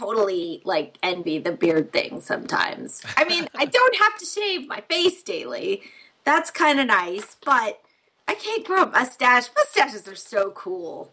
[0.00, 3.02] totally like envy the beard thing sometimes.
[3.16, 5.82] I mean, I don't have to shave my face daily.
[6.24, 7.80] That's kind of nice, but
[8.28, 9.48] I can't grow a mustache.
[9.56, 11.12] Mustaches are so cool.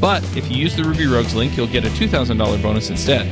[0.00, 3.28] But if you use the Ruby Rogues link, you'll get a $2,000 bonus instead.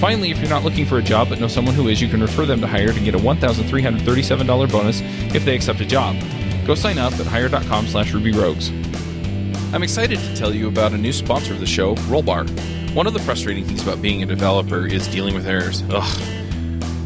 [0.00, 2.20] Finally, if you're not looking for a job but know someone who is, you can
[2.20, 5.00] refer them to Hired and get a $1,337 bonus
[5.34, 6.16] if they accept a job.
[6.66, 8.70] Go sign up at hired.com slash rubyrogues.
[9.72, 12.48] I'm excited to tell you about a new sponsor of the show, Rollbar.
[12.94, 15.82] One of the frustrating things about being a developer is dealing with errors.
[15.90, 16.22] Ugh.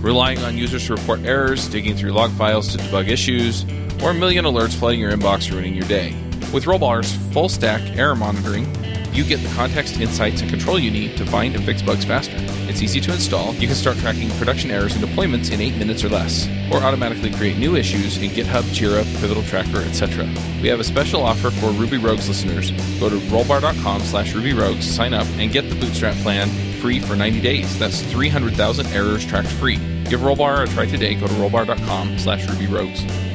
[0.02, 3.64] Relying on users to report errors, digging through log files to debug issues,
[4.02, 6.10] or a million alerts flooding your inbox ruining your day.
[6.52, 8.66] With Rollbar's full stack error monitoring,
[9.12, 12.36] you get the context, insights, and control you need to find and fix bugs faster.
[12.68, 13.54] It's easy to install.
[13.54, 17.30] You can start tracking production errors and deployments in 8 minutes or less, or automatically
[17.30, 20.24] create new issues in GitHub, Jira, Pivotal Tracker, etc.
[20.62, 22.70] We have a special offer for Ruby Rogues listeners.
[22.98, 26.48] Go to rollbar.com slash rubyrogues, sign up, and get the Bootstrap plan
[26.80, 27.78] free for 90 days.
[27.78, 29.76] That's 300,000 errors tracked free.
[30.04, 31.14] Give Rollbar a try today.
[31.14, 33.31] Go to rollbar.com slash rubyrogues.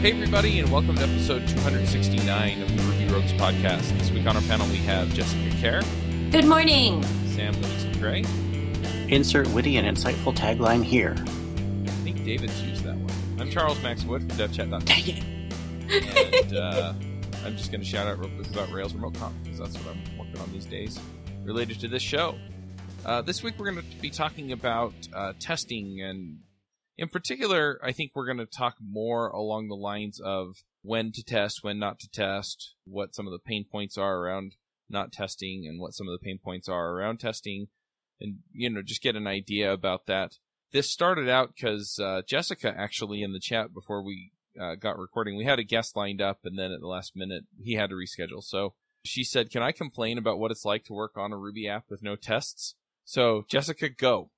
[0.00, 3.98] Hey, everybody, and welcome to episode 269 of the Ruby Rogues podcast.
[3.98, 5.82] This week on our panel, we have Jessica Kerr,
[6.30, 7.02] Good morning.
[7.34, 8.24] Sam Livingston Gray.
[9.12, 11.16] Insert witty and insightful tagline here.
[11.18, 13.40] I think David's used that one.
[13.40, 14.84] I'm Charles Max Wood from devchat.com.
[14.84, 16.44] Dang it.
[16.44, 16.92] And uh,
[17.44, 19.96] I'm just going to shout out real quick about Rails Remote Conf because that's what
[19.96, 21.00] I'm working on these days
[21.42, 22.36] related to this show.
[23.04, 26.38] Uh, this week, we're going to be talking about uh, testing and
[26.98, 31.22] in particular, I think we're going to talk more along the lines of when to
[31.22, 34.56] test, when not to test, what some of the pain points are around
[34.90, 37.68] not testing, and what some of the pain points are around testing,
[38.20, 40.38] and you know just get an idea about that.
[40.72, 45.36] This started out because uh, Jessica actually in the chat before we uh, got recording,
[45.36, 47.96] we had a guest lined up, and then at the last minute he had to
[47.96, 48.42] reschedule.
[48.42, 51.68] So she said, "Can I complain about what it's like to work on a Ruby
[51.68, 54.30] app with no tests?" So Jessica, go.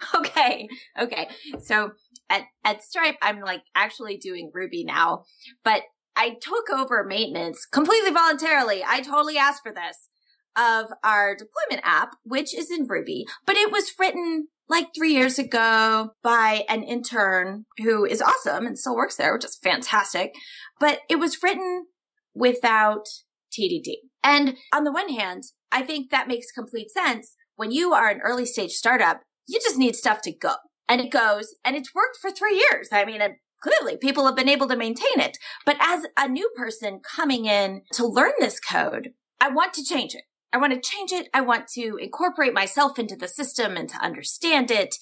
[0.14, 0.68] Okay.
[0.98, 1.28] Okay.
[1.62, 1.92] So
[2.30, 5.24] at, at Stripe, I'm like actually doing Ruby now,
[5.62, 5.82] but
[6.16, 8.82] I took over maintenance completely voluntarily.
[8.86, 10.08] I totally asked for this
[10.56, 15.38] of our deployment app, which is in Ruby, but it was written like three years
[15.38, 20.34] ago by an intern who is awesome and still works there, which is fantastic.
[20.78, 21.86] But it was written
[22.34, 23.06] without
[23.52, 23.96] TDD.
[24.22, 27.34] And on the one hand, I think that makes complete sense.
[27.56, 30.54] When you are an early stage startup, you just need stuff to go.
[30.88, 32.88] And it goes, and it's worked for three years.
[32.92, 35.36] I mean, it, clearly people have been able to maintain it.
[35.66, 39.10] But as a new person coming in to learn this code,
[39.40, 40.22] I want to change it.
[40.52, 41.28] I want to change it.
[41.32, 44.96] I want to incorporate myself into the system and to understand it.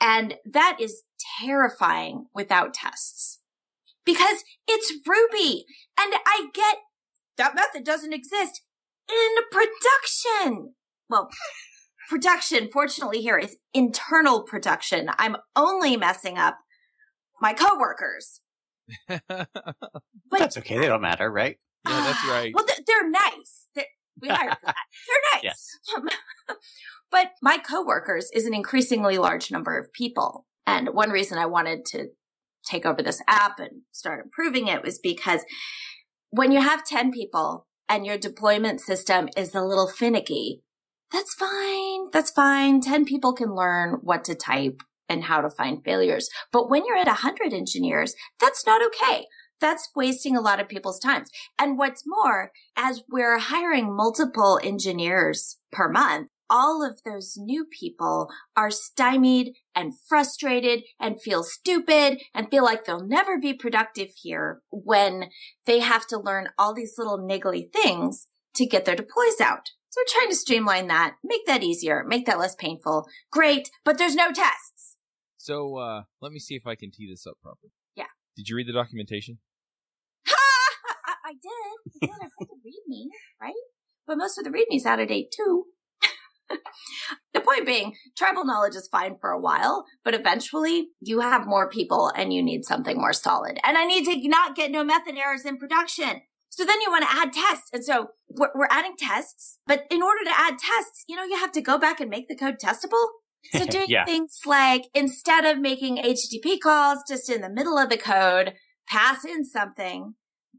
[0.00, 1.02] And that is
[1.38, 3.40] terrifying without tests
[4.04, 5.64] because it's Ruby.
[5.98, 6.78] And I get
[7.36, 8.62] that method doesn't exist
[9.08, 10.74] in production.
[11.08, 11.30] Well,
[12.10, 15.08] production, fortunately, here is internal production.
[15.16, 16.58] I'm only messing up
[17.40, 18.40] my coworkers.
[19.08, 20.78] yeah, But That's okay.
[20.78, 21.56] They don't matter, right?
[21.84, 22.52] that's right.
[22.54, 23.68] Well, they're, they're nice.
[23.74, 23.84] They're,
[24.20, 24.74] we hired for that.
[25.42, 25.78] They're nice.
[27.10, 30.44] but my coworkers is an increasingly large number of people.
[30.66, 32.08] And one reason I wanted to
[32.68, 35.42] take over this app and start improving it was because
[36.30, 40.62] when you have 10 people and your deployment system is a little finicky,
[41.12, 42.10] that's fine.
[42.12, 42.80] That's fine.
[42.80, 46.28] 10 people can learn what to type and how to find failures.
[46.52, 49.26] But when you're at 100 engineers, that's not okay.
[49.60, 51.24] That's wasting a lot of people's time.
[51.58, 58.28] And what's more, as we're hiring multiple engineers per month, all of those new people
[58.56, 64.60] are stymied and frustrated and feel stupid and feel like they'll never be productive here
[64.70, 65.26] when
[65.66, 69.70] they have to learn all these little niggly things to get their deploys out.
[69.90, 73.08] So we're trying to streamline that, make that easier, make that less painful.
[73.32, 74.96] Great, but there's no tests.
[75.36, 77.72] So uh, let me see if I can tee this up properly.
[77.96, 78.04] Yeah.
[78.36, 79.38] Did you read the documentation?
[80.26, 82.02] I, I did.
[82.02, 82.22] I did.
[82.22, 83.06] I read the readme,
[83.40, 83.52] right?
[84.06, 85.64] But most of the readme's out of date too.
[87.34, 91.68] the point being, tribal knowledge is fine for a while, but eventually you have more
[91.68, 93.58] people and you need something more solid.
[93.64, 96.22] And I need to not get no method errors in production.
[96.60, 97.70] So then you want to add tests.
[97.72, 101.38] And so we're, we're adding tests, but in order to add tests, you know, you
[101.38, 103.02] have to go back and make the code testable.
[103.52, 104.04] So doing Yeah.
[104.04, 108.52] things like instead of making HTTP calls just in the middle of the code,
[108.86, 110.16] pass in something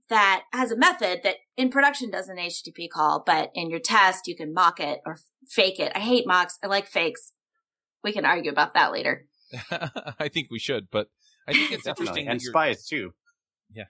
[0.10, 4.26] that has a method that in production does an HTTP call, but in your test
[4.26, 5.92] you can mock it or fake it.
[5.94, 6.58] I hate mocks.
[6.64, 7.34] I like fakes.
[8.04, 9.28] We can argue about that later.
[10.20, 11.12] I think we should, but
[11.48, 13.14] I think it's interesting And spies too.
[13.74, 13.86] You-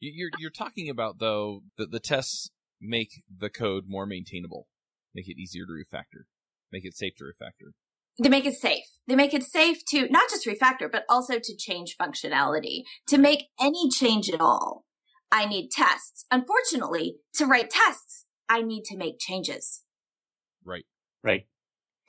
[0.00, 2.50] you're you're talking about though that the tests
[2.80, 4.68] make the code more maintainable,
[5.14, 6.24] make it easier to refactor,
[6.70, 7.72] make it safe to refactor.
[8.22, 8.84] They make it safe.
[9.08, 12.82] They make it safe to not just refactor, but also to change functionality.
[13.08, 14.84] To make any change at all,
[15.32, 16.24] I need tests.
[16.30, 19.82] Unfortunately, to write tests, I need to make changes.
[20.64, 20.84] Right.
[21.24, 21.48] Right.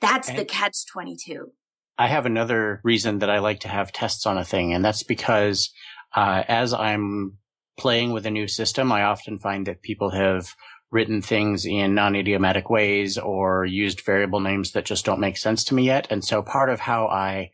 [0.00, 1.52] That's the catch 22.
[1.98, 5.02] I have another reason that I like to have tests on a thing, and that's
[5.02, 5.72] because
[6.16, 7.38] uh, as I'm
[7.78, 10.54] playing with a new system, I often find that people have
[10.90, 15.74] written things in non-idiomatic ways or used variable names that just don't make sense to
[15.74, 16.06] me yet.
[16.10, 17.50] And so part of how I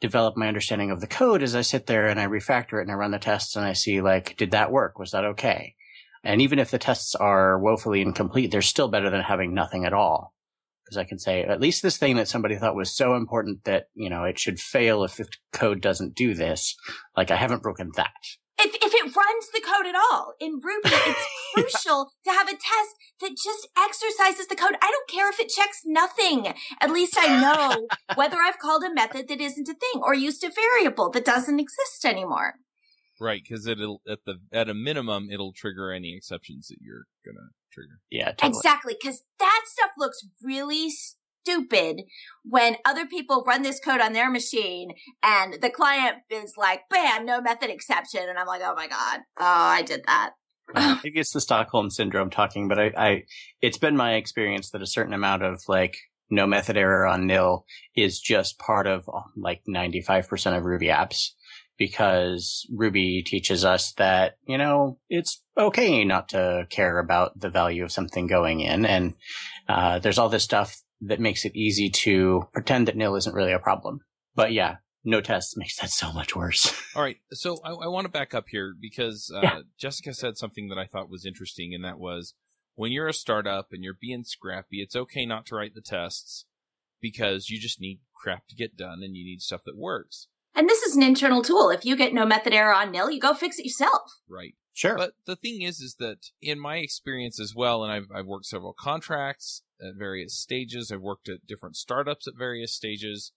[0.00, 2.90] develop my understanding of the code is I sit there and I refactor it and
[2.92, 4.98] I run the tests and I see like, did that work?
[4.98, 5.74] Was that okay?
[6.22, 9.92] And even if the tests are woefully incomplete, they're still better than having nothing at
[9.92, 10.34] all
[10.84, 13.88] because I can say at least this thing that somebody thought was so important that
[13.94, 16.76] you know it should fail if the code doesn't do this.
[17.16, 18.12] Like I haven't broken that.
[18.56, 22.52] If, if it runs the code at all in Ruby, it's crucial to have a
[22.52, 24.76] test that just exercises the code.
[24.80, 26.54] I don't care if it checks nothing.
[26.80, 30.44] At least I know whether I've called a method that isn't a thing or used
[30.44, 32.54] a variable that doesn't exist anymore.
[33.20, 37.48] Right, because it'll at the at a minimum it'll trigger any exceptions that you're gonna
[37.72, 38.00] trigger.
[38.10, 38.50] Yeah, totally.
[38.50, 40.90] Exactly, because that stuff looks really
[41.44, 42.02] stupid
[42.44, 47.26] when other people run this code on their machine and the client is like, bam,
[47.26, 48.22] no method exception.
[48.28, 50.30] And I'm like, oh my God, oh, I did that.
[51.04, 53.22] Maybe it's the Stockholm syndrome talking, but I, I,
[53.60, 55.98] it's been my experience that a certain amount of like
[56.30, 61.32] no method error on nil is just part of like 95% of Ruby apps
[61.78, 67.84] because Ruby teaches us that, you know, it's okay not to care about the value
[67.84, 68.86] of something going in.
[68.86, 69.14] And,
[69.68, 73.52] uh, there's all this stuff that makes it easy to pretend that nil isn't really
[73.52, 74.00] a problem.
[74.34, 76.72] But yeah, no tests makes that so much worse.
[76.96, 79.60] All right, so I, I want to back up here because uh, Yeah.
[79.78, 82.34] Jessica said something that I thought was interesting, and that was
[82.74, 86.46] when you're a startup and you're being scrappy, it's okay not to write the tests
[87.00, 90.28] because you just need crap to get done and you need stuff that works.
[90.54, 91.70] And this is an internal tool.
[91.70, 94.12] If you get no method error on nil, you go fix it yourself.
[94.28, 94.54] Right.
[94.72, 94.96] Sure.
[94.96, 98.46] But the thing is, is that in my experience as well, and I've, I've worked
[98.46, 100.90] several contracts at various stages.
[100.90, 103.32] I've worked at different startups at various stages.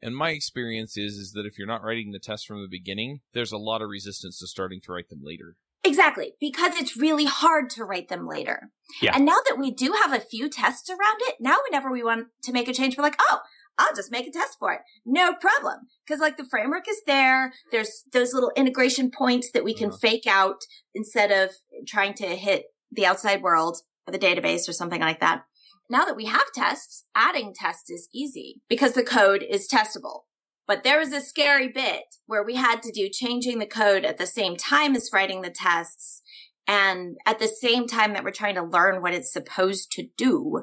[0.00, 3.20] And my experience is, is that if you're not writing the tests from the beginning,
[3.32, 5.56] there's a lot of resistance to starting to write them later.
[5.84, 8.70] Exactly, because it's really hard to write them later.
[9.00, 9.16] Yeah.
[9.16, 12.28] And now that we do have a few tests around it, now whenever we want
[12.42, 13.40] to make a change, we're like, oh,
[13.82, 14.80] I'll just make a test for it.
[15.04, 15.88] No problem.
[16.06, 17.52] Because like the framework is there.
[17.70, 19.98] There's those little integration points that we can Uh-huh.
[20.00, 20.60] fake out
[20.94, 21.50] instead of
[21.86, 25.44] trying to hit the outside world or the database or something like that.
[25.90, 30.20] Now that we have tests, adding tests is easy because the code is testable.
[30.66, 34.16] But there was a scary bit where we had to do changing the code at
[34.16, 36.22] the same time as writing the tests
[36.68, 40.62] and at the same time that we're trying to learn what it's supposed to do.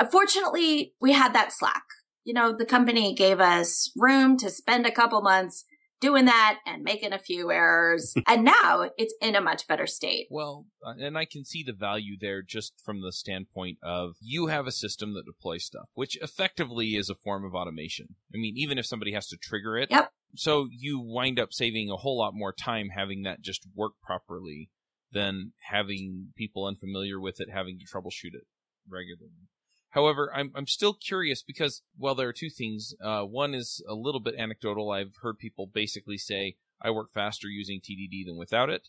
[0.00, 1.84] Unfortunately, we had that slack.
[2.24, 5.64] You know, the company gave us room to spend a couple months
[6.00, 8.14] doing that and making a few errors.
[8.26, 10.26] and now it's in a much better state.
[10.30, 14.48] Well, uh, and I can see the value there just from the standpoint of you
[14.48, 18.16] have a system that deploys stuff, which effectively is a form of automation.
[18.34, 19.90] I mean, even if somebody has to trigger it.
[19.90, 20.10] Yep.
[20.36, 24.70] So you wind up saving a whole lot more time having that just work properly
[25.12, 28.46] than having people unfamiliar with it having to troubleshoot it
[28.88, 29.48] regularly.
[29.90, 32.94] However, I'm I'm still curious because well, there are two things.
[33.02, 34.90] Uh, one is a little bit anecdotal.
[34.90, 38.88] I've heard people basically say I work faster using TDD than without it.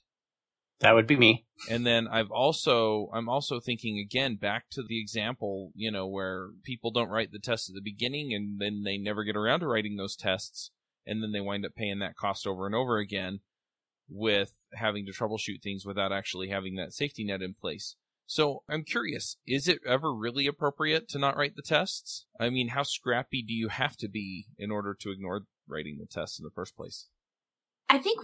[0.80, 1.46] that would be me.
[1.70, 6.50] And then I've also I'm also thinking again back to the example, you know, where
[6.64, 9.68] people don't write the tests at the beginning and then they never get around to
[9.68, 10.72] writing those tests
[11.06, 13.40] and then they wind up paying that cost over and over again
[14.08, 17.96] with having to troubleshoot things without actually having that safety net in place.
[18.32, 22.28] So I'm curious, is it ever really appropriate to not write the tests?
[22.40, 26.06] I mean, how scrappy do you have to be in order to ignore writing the
[26.06, 27.10] tests in the first place?
[27.90, 28.22] I think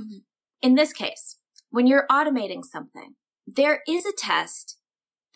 [0.62, 1.40] in this case,
[1.72, 4.78] when you're automating something, there is a test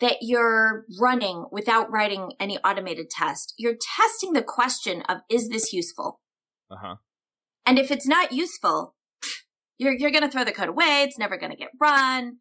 [0.00, 3.52] that you're running without writing any automated test.
[3.58, 6.18] You're testing the question of, is this useful?
[6.70, 6.96] Uh huh.
[7.66, 8.94] And if it's not useful,
[9.76, 11.02] you're, you're going to throw the code away.
[11.02, 12.38] It's never going to get run.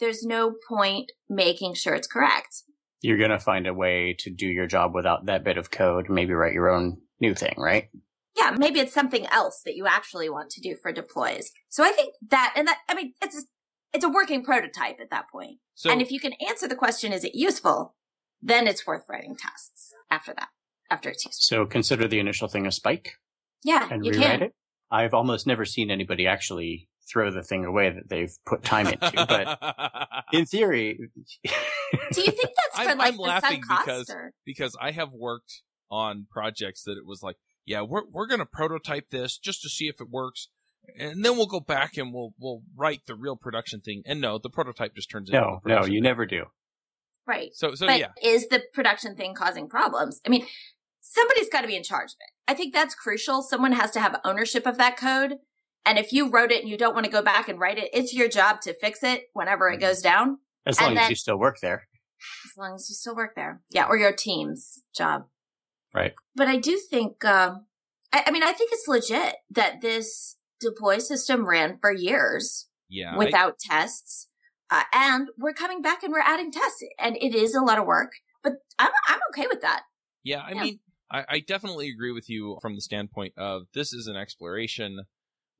[0.00, 2.62] There's no point making sure it's correct.
[3.00, 6.08] You're going to find a way to do your job without that bit of code,
[6.08, 7.88] maybe write your own new thing, right?
[8.36, 11.52] Yeah, maybe it's something else that you actually want to do for deploys.
[11.68, 13.44] So I think that, and that, I mean, it's,
[13.92, 15.58] it's a working prototype at that point.
[15.74, 17.94] So, and if you can answer the question, is it useful?
[18.42, 20.48] Then it's worth writing tests after that,
[20.90, 21.42] after it's used.
[21.42, 23.12] So consider the initial thing a spike
[23.62, 24.42] Yeah, and you rewrite can.
[24.42, 24.54] it.
[24.90, 29.12] I've almost never seen anybody actually throw the thing away that they've put time into,
[29.28, 29.58] but
[30.32, 30.98] in theory,
[31.44, 34.32] Do you think that's for I'm- like I'm the laughing sunk cost because- or?
[34.44, 39.10] because I have worked on projects that it was like, yeah, we're we're gonna prototype
[39.10, 40.48] this just to see if it works,
[40.98, 44.02] and then we'll go back and we'll we'll write the real production thing.
[44.06, 46.02] And no, the prototype just turns into no, no, you thing.
[46.02, 46.44] never do.
[47.26, 47.50] Right.
[47.54, 50.20] So so but yeah, is the production thing causing problems?
[50.26, 50.46] I mean,
[51.00, 52.32] somebody's got to be in charge of it.
[52.46, 53.40] I think that's crucial.
[53.40, 55.36] Someone has to have ownership of that code.
[55.86, 57.90] And if you wrote it and you don't want to go back and write it,
[57.92, 59.78] it's your job to fix it whenever Mm-hmm.
[59.82, 61.88] it goes down, As long as you still work there.
[62.46, 63.60] as long as you still work there.
[63.70, 65.26] Yeah, or your team's job.
[65.94, 66.14] Right.
[66.34, 67.66] But I do think, um,
[68.12, 73.14] I, I mean, I think it's legit that this deploy system ran for years yeah.
[73.14, 74.28] I- without tests.
[74.70, 76.82] Uh, and we're coming back and we're adding tests.
[76.98, 78.12] And it is a lot of work,
[78.42, 79.82] but I'm, I'm okay with that.
[80.24, 80.62] Yeah, I Yeah.
[80.62, 85.00] mean, I, I definitely agree with you from the standpoint of this is an exploration.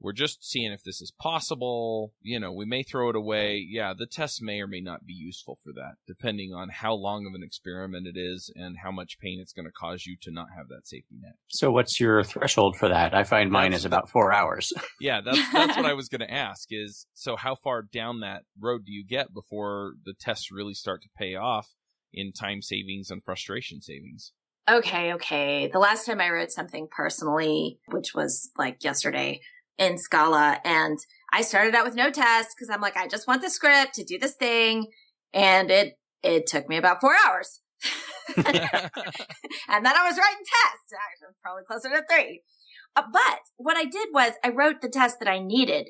[0.00, 2.12] We're just seeing if this is possible.
[2.20, 3.64] You know, we may throw it away.
[3.66, 7.26] Yeah, the test may or may not be useful for that, depending on how long
[7.26, 10.30] of an experiment it is and how much pain it's going to cause you to
[10.30, 11.36] not have that safety net.
[11.48, 13.14] So what's your threshold for that?
[13.14, 14.72] I find mine That's- is about four hours.
[15.00, 16.68] Yeah, that's that's what I was going to ask.
[16.70, 21.02] Is so how far down that road do you get before the tests really start
[21.02, 21.74] to pay off
[22.12, 24.32] in time savings and frustration savings?
[24.70, 25.68] Okay, okay.
[25.70, 29.40] The last time I wrote something personally, which was like yesterday
[29.78, 30.98] in Scala, and
[31.32, 34.04] I started out with no test because I'm like, I just want the script to
[34.04, 34.86] do this thing,
[35.32, 37.60] and it it took me about four hours.
[38.36, 38.54] and then
[39.68, 40.92] I was writing tests.
[40.92, 42.42] Actually, probably closer to three.
[42.96, 45.88] Uh, but what I did was I wrote the test that I needed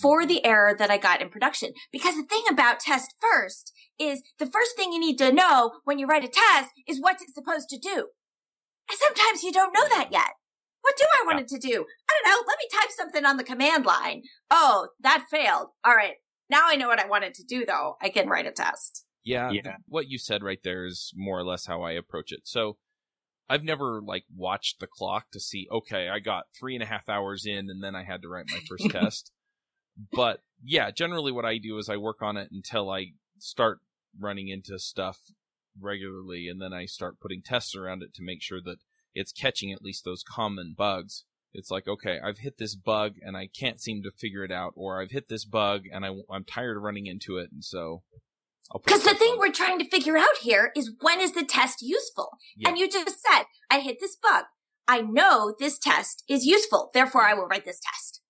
[0.00, 1.72] for the error that I got in production.
[1.92, 5.98] Because the thing about test first is the first thing you need to know when
[5.98, 8.08] you write a test is what it's supposed to do.
[8.90, 10.32] And sometimes you don't know that yet.
[10.84, 11.70] What do I want it to do?
[12.08, 12.44] I don't know.
[12.46, 14.22] Let me type something on the command line.
[14.50, 15.68] Oh, that failed.
[15.82, 16.16] All right.
[16.50, 17.96] Now I know what I wanted to do though.
[18.02, 19.06] I can write a test.
[19.24, 19.62] Yeah, Yeah.
[19.62, 22.40] th- what you said right there is more or less how I approach it.
[22.44, 22.76] So
[23.48, 27.08] I've never like watched the clock to see, okay, I got three and a half
[27.08, 29.32] hours in and then I had to write my first test.
[30.12, 33.78] But yeah, generally what I do is I work on it until I start
[34.20, 35.18] running into stuff
[35.80, 38.76] regularly and then I start putting tests around it to make sure that
[39.14, 41.24] it's catching at least those common bugs.
[41.52, 44.72] It's like, okay, I've hit this bug and I can't seem to figure it out,
[44.74, 48.02] or I've hit this bug and I, am tired of running into it, and so
[48.72, 51.78] Because the thing on we're trying to figure out here is when is the test
[51.80, 52.30] useful?
[52.56, 52.70] Yeah.
[52.70, 54.44] And you just said, I hit this bug.
[54.88, 56.90] I know this test is useful.
[56.92, 58.20] Therefore, I will write this test.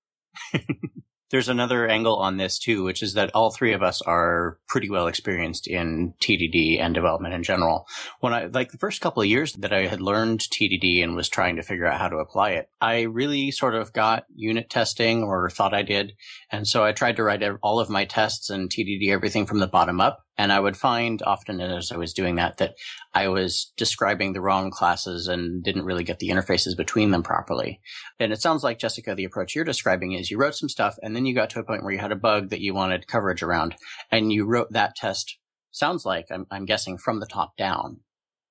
[1.34, 4.88] There's another angle on this too, which is that all three of us are pretty
[4.88, 7.88] well experienced in TDD and development in general.
[8.20, 11.28] When I, like the first couple of years that I had learned TDD and was
[11.28, 15.24] trying to figure out how to apply it, I really sort of got unit testing
[15.24, 16.12] or thought I did.
[16.52, 19.66] And so I tried to write all of my tests and TDD everything from the
[19.66, 20.23] bottom up.
[20.36, 22.74] And I would find often as I was doing that, that
[23.12, 27.80] I was describing the wrong classes and didn't really get the interfaces between them properly.
[28.18, 31.14] And it sounds like, Jessica, the approach you're describing is you wrote some stuff and
[31.14, 33.42] then you got to a point where you had a bug that you wanted coverage
[33.42, 33.76] around
[34.10, 35.38] and you wrote that test,
[35.70, 38.00] sounds like, I'm, I'm guessing, from the top down.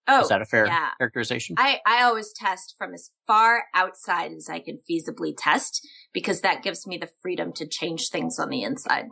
[0.08, 0.90] Oh, is that a fair yeah.
[0.98, 1.56] characterization?
[1.58, 6.62] I, I always test from as far outside as I can feasibly test because that
[6.62, 9.06] gives me the freedom to change things on the inside.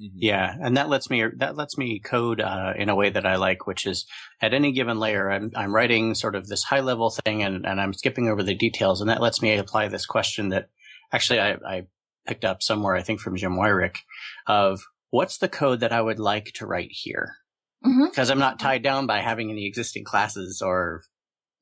[0.00, 0.12] Mhm.
[0.14, 3.36] yeah, and that lets me that lets me code uh, in a way that I
[3.36, 4.06] like, which is
[4.40, 7.80] at any given layer, I'm I'm writing sort of this high level thing, and, and
[7.80, 10.68] I'm skipping over the details, and that lets me apply this question that
[11.12, 11.86] actually I, I
[12.26, 13.98] picked up somewhere, I think from Jim Weirich,
[14.46, 14.80] of
[15.10, 17.36] what's the code that I would like to write here.
[17.84, 21.02] hmm because I'm not tied down by having any existing classes or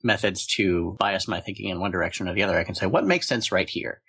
[0.03, 2.59] methods to bias my thinking in one direction or the other.
[2.59, 4.01] I can say what makes sense right here.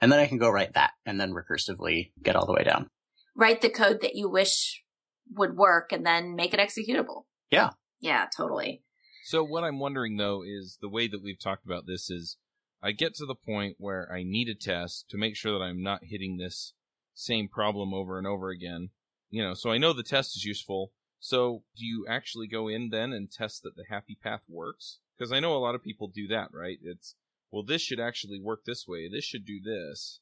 [0.00, 2.88] And then I can go write that and then recursively get all the way down.
[3.34, 4.82] Write the code that you wish
[5.34, 7.24] would work and then make it executable.
[7.50, 7.70] Yeah.
[8.00, 8.82] Yeah, totally.
[9.24, 12.36] So what I'm wondering though is the way that we've talked about this is
[12.82, 15.82] I get to the point where I need a test to make sure that I'm
[15.82, 16.74] not hitting this
[17.14, 18.90] same problem over and over again.
[19.30, 20.92] You know, so I know the test is useful.
[21.20, 24.98] So, do you actually go in then and test that the happy path works?
[25.16, 26.78] Because I know a lot of people do that, right?
[26.82, 27.14] It's,
[27.52, 29.08] well, this should actually work this way.
[29.08, 30.18] This should do this.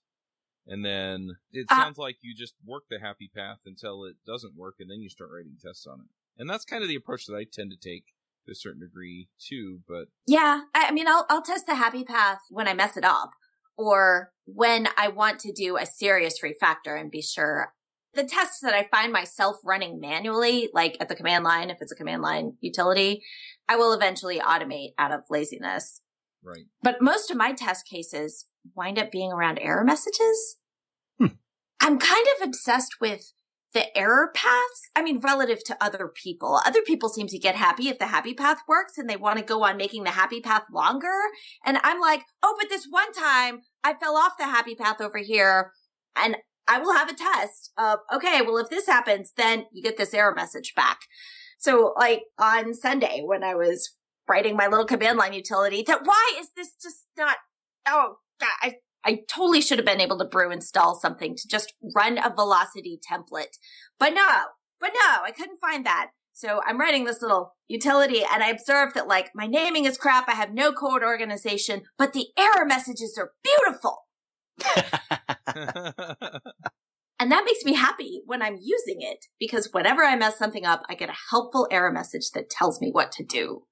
[0.66, 4.54] And then it Uh, sounds like you just work the happy path until it doesn't
[4.56, 6.06] work, and then you start writing tests on it.
[6.36, 8.04] And that's kind of the approach that I tend to take
[8.46, 9.82] to a certain degree too.
[9.88, 13.04] But Yeah, I I mean, I'll I'll test the happy path when I mess it
[13.04, 13.30] up,
[13.76, 17.74] or when I want to do a serious refactor and be sure.
[18.14, 21.92] The tests that I find myself running manually, like at the command line, if it's
[21.92, 23.22] a command line utility,
[23.68, 26.00] I will eventually automate out of laziness.
[26.42, 30.56] right, But most of my test cases wind up being around error messages.
[31.18, 31.26] Hmm.
[31.80, 33.32] I'm kind of obsessed with
[33.72, 34.90] the error paths.
[34.96, 38.34] I mean, relative to other people, other people seem to get happy if the happy
[38.34, 41.14] path works and they want to go on making the happy path longer.
[41.64, 45.18] And I'm like, oh, but this one time I fell off the happy path over
[45.18, 45.72] here
[46.16, 46.36] and
[46.66, 50.14] I will have a test of, okay, well, if this happens, then you get this
[50.14, 50.98] error message back.
[51.58, 53.96] So like on Sunday when I was
[54.28, 57.36] writing my little command line utility that why is this just not,
[57.86, 58.16] oh,
[58.62, 62.34] I, I totally should have been able to brew install something to just run a
[62.34, 63.58] velocity template.
[63.98, 64.28] But no,
[64.78, 66.10] but no, I couldn't find that.
[66.32, 70.28] So I'm writing this little utility and I observed that like my naming is crap.
[70.28, 74.06] I have no code organization, but the error messages are beautiful.
[77.20, 80.82] And that makes me happy when I'm using it because whenever I mess something up,
[80.88, 83.64] I get a helpful error message that tells me what to do.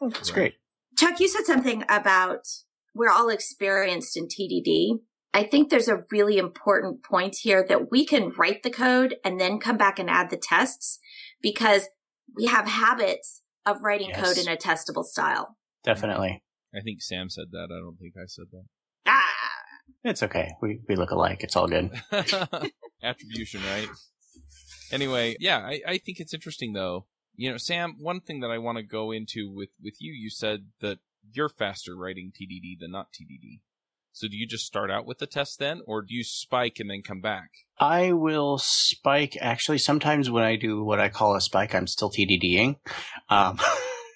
[0.00, 0.54] That's great.
[0.96, 2.46] Chuck, you said something about
[2.94, 5.00] we're all experienced in TDD.
[5.32, 9.40] I think there's a really important point here that we can write the code and
[9.40, 10.98] then come back and add the tests
[11.40, 11.88] because
[12.36, 14.20] we have habits of writing Yes.
[14.20, 15.56] code in a testable style.
[15.84, 16.42] Definitely.
[16.74, 17.68] I think Sam said that.
[17.70, 18.64] I don't think I said that.
[19.06, 19.24] Ah,
[20.04, 20.50] It's okay.
[20.60, 21.42] We we look alike.
[21.44, 21.90] It's all good.
[23.02, 23.88] Attribution, right?
[24.92, 27.06] Anyway, yeah, I, I think it's interesting though.
[27.36, 30.28] You know, Sam, one thing that I want to go into with, with you, you
[30.28, 30.98] said that
[31.32, 33.60] you're faster writing TDD than not TDD.
[34.12, 36.90] So do you just start out with the test then, or do you spike and
[36.90, 37.50] then come back?
[37.78, 39.36] I will spike.
[39.40, 42.76] Actually, sometimes when I do what I call a spike, I'm still TDDing.
[43.28, 43.58] Um,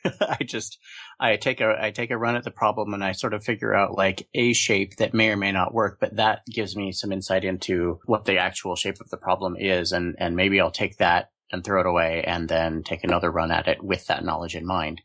[0.21, 0.79] I just
[1.19, 3.75] I take a I take a run at the problem and I sort of figure
[3.75, 7.13] out like a shape that may or may not work, but that gives me some
[7.13, 10.99] insight into what the actual shape of the problem is, and and maybe I'll take
[10.99, 14.57] that and throw it away, and then take another run at it with that knowledge
[14.57, 15.03] in mind.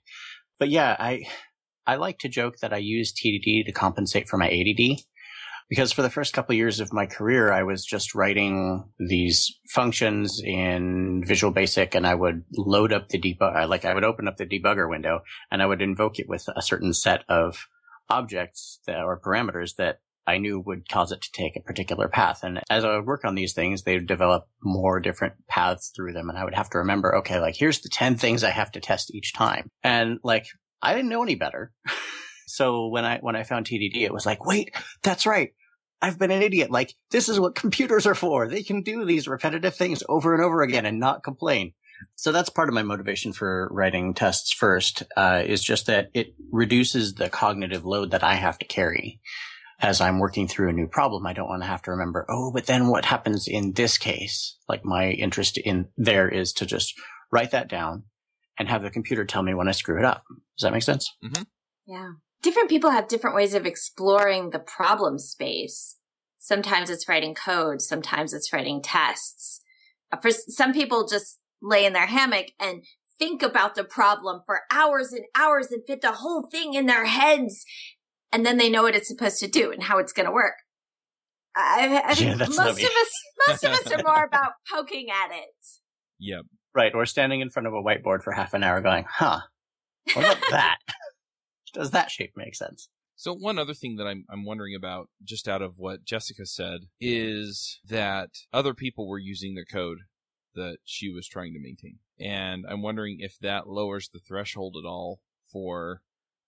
[0.57, 1.27] But yeah, I
[1.89, 4.99] I like to joke that I use TDD to compensate for my ADD
[5.69, 9.57] because for the first couple of years of my career, I was just writing these
[9.71, 14.27] functions in Visual Basic and I would load up the debug, like I would open
[14.27, 17.65] up the debugger window and I would invoke it with a certain set of
[18.07, 22.43] objects that, or parameters that I knew would cause it to take a particular path.
[22.43, 26.13] And as I would work on these things, they would develop more different paths through
[26.13, 26.29] them.
[26.29, 28.79] And I would have to remember, okay, like here's the 10 things I have to
[28.79, 29.71] test each time.
[29.81, 30.45] And like,
[30.81, 31.71] I didn't know any better.
[32.47, 35.53] so when I, when I found TDD, it was like, wait, that's right.
[36.01, 36.71] I've been an idiot.
[36.71, 38.47] Like, this is what computers are for.
[38.47, 41.73] They can do these repetitive things over and over again and not complain.
[42.15, 46.33] So that's part of my motivation for writing tests first, uh, is just that it
[46.51, 49.19] reduces the cognitive load that I have to carry.
[49.81, 52.51] As I'm working through a new problem, I don't want to have to remember, oh,
[52.51, 54.57] but then what happens in this case?
[54.67, 56.93] Like my interest in there is to just
[57.31, 58.03] write that down
[58.59, 60.23] and have the computer tell me when I screw it up.
[60.57, 61.09] Does that make sense?
[61.87, 62.11] Yeah.
[62.41, 65.97] Different people have different ways of exploring the problem space.
[66.37, 69.61] Sometimes it's writing code, sometimes it's writing tests.
[70.11, 72.83] Uh, For some people, just lay in their hammock and
[73.17, 77.05] think about the problem for hours and hours and fit the whole thing in their
[77.05, 77.65] heads.
[78.31, 80.53] And then they know what it's supposed to do and how it's going to work.
[81.55, 82.83] I, I think Yeah, that's most lovely.
[82.83, 83.11] of us,
[83.47, 85.49] most of us are more about poking at it.
[86.19, 86.43] Yep.
[86.73, 86.93] Right.
[86.93, 89.41] Or standing in front of a whiteboard for half an hour going, huh,
[90.13, 90.77] what about that?
[91.73, 92.89] Does that shape make sense?
[93.19, 96.83] So one other thing that I'm I'm wondering about, just out of what Jessica said,
[97.01, 99.97] is that other people were using the code
[100.55, 104.87] that she was trying to maintain, and I'm wondering if that lowers the threshold at
[104.87, 105.19] all
[105.51, 106.01] for,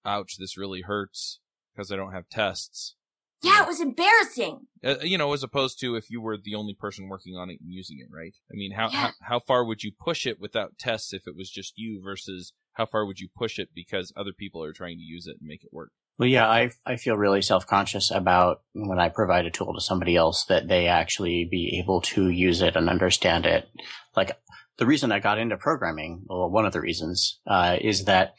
[0.06, 1.42] ouch, this really hurts
[1.76, 2.96] because I don't have tests.
[3.44, 4.68] Yeah, it was embarrassing.
[4.84, 7.60] Uh, you know, as opposed to if you were the only person working on it
[7.62, 8.36] and using it, right?
[8.52, 8.98] I mean, how, Yeah.
[8.98, 12.54] how how far would you push it without tests if it was just you versus
[12.74, 15.48] how far would you push it because other people are trying to use it and
[15.48, 15.92] make it work?
[16.18, 19.82] Well, yeah, I, I feel really self conscious about when I provide a tool to
[19.82, 23.68] somebody else that they actually be able to use it and understand it.
[24.16, 24.38] Like
[24.78, 28.34] the reason I got into programming, well, one of the reasons, uh, is that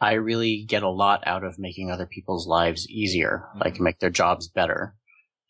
[0.00, 3.60] I really get a lot out of making other people's lives easier, mm-hmm.
[3.60, 4.94] like make their jobs better.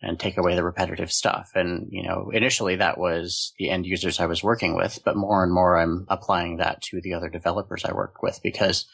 [0.04, 1.50] and take away the repetitive stuff.
[1.54, 5.42] And, you know, initially that was the end users I was working with, but more
[5.42, 8.86] and more I'm applying that to the other developers I work with because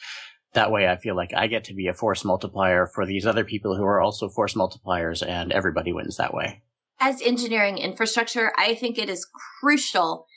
[0.53, 3.43] that way I feel like I get to be a force multiplier for these other
[3.43, 6.61] people who are also force multipliers and everybody wins that way.
[6.99, 9.27] As engineering infrastructure, I think it is
[9.59, 10.27] crucial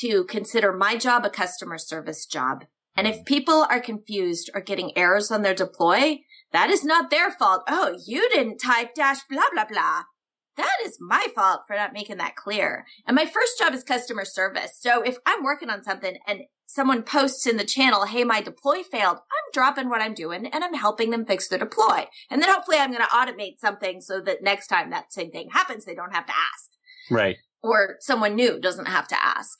[0.00, 2.64] to consider my job a customer service job.
[2.96, 6.20] And if people are confused or getting errors on their deploy,
[6.52, 7.64] that is not their fault.
[7.68, 10.02] Oh, you didn't type dash blah, blah, blah.
[10.56, 12.86] That is my fault for not making that clear.
[13.06, 14.78] And my first job is customer service.
[14.80, 18.84] So if I'm working on something and someone posts in the channel, Hey, my deploy
[18.84, 22.06] failed, I'm dropping what I'm doing and I'm helping them fix their deploy.
[22.30, 25.48] And then hopefully I'm going to automate something so that next time that same thing
[25.50, 26.70] happens, they don't have to ask.
[27.10, 27.36] Right.
[27.62, 29.58] Or someone new doesn't have to ask.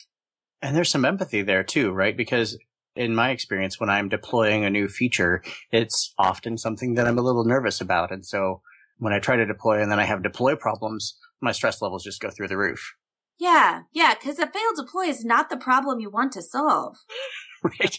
[0.62, 2.16] And there's some empathy there too, right?
[2.16, 2.56] Because
[2.96, 7.22] in my experience, when I'm deploying a new feature, it's often something that I'm a
[7.22, 8.12] little nervous about.
[8.12, 8.60] And so
[8.98, 12.20] when I try to deploy and then I have deploy problems, my stress levels just
[12.20, 12.94] go through the roof.
[13.38, 16.96] Yeah, yeah, because a failed deploy is not the problem you want to solve.
[17.80, 17.98] right.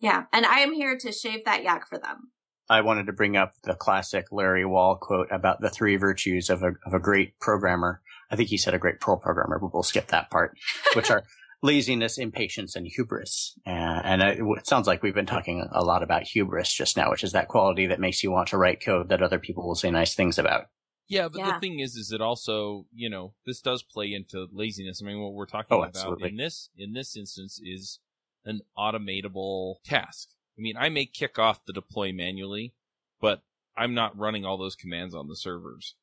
[0.00, 2.32] yeah, and I am here to shave that yak for them.
[2.68, 6.62] I wanted to bring up the classic Larry Wall quote about the three virtues of
[6.62, 8.02] a, of a great programmer.
[8.30, 10.56] I think he said a great Perl programmer, but we'll skip that part,
[10.94, 11.22] which are
[11.62, 13.58] laziness, impatience, and hubris.
[13.66, 17.10] Uh, and it, it, sounds like we've been talking a lot about hubris just now,
[17.10, 19.74] which is that quality that makes you want to write code that other people will
[19.74, 20.66] say nice things about.
[21.08, 21.52] Yeah, but yeah.
[21.52, 25.00] the thing is, is it also, you know, this does play into laziness.
[25.00, 28.00] I mean, what we're talking oh, about in this, in this instance is
[28.44, 30.30] an automatable task.
[30.58, 32.74] I mean, I may kick off the deploy manually,
[33.20, 33.42] but
[33.76, 35.94] I'm not running all those commands on the servers.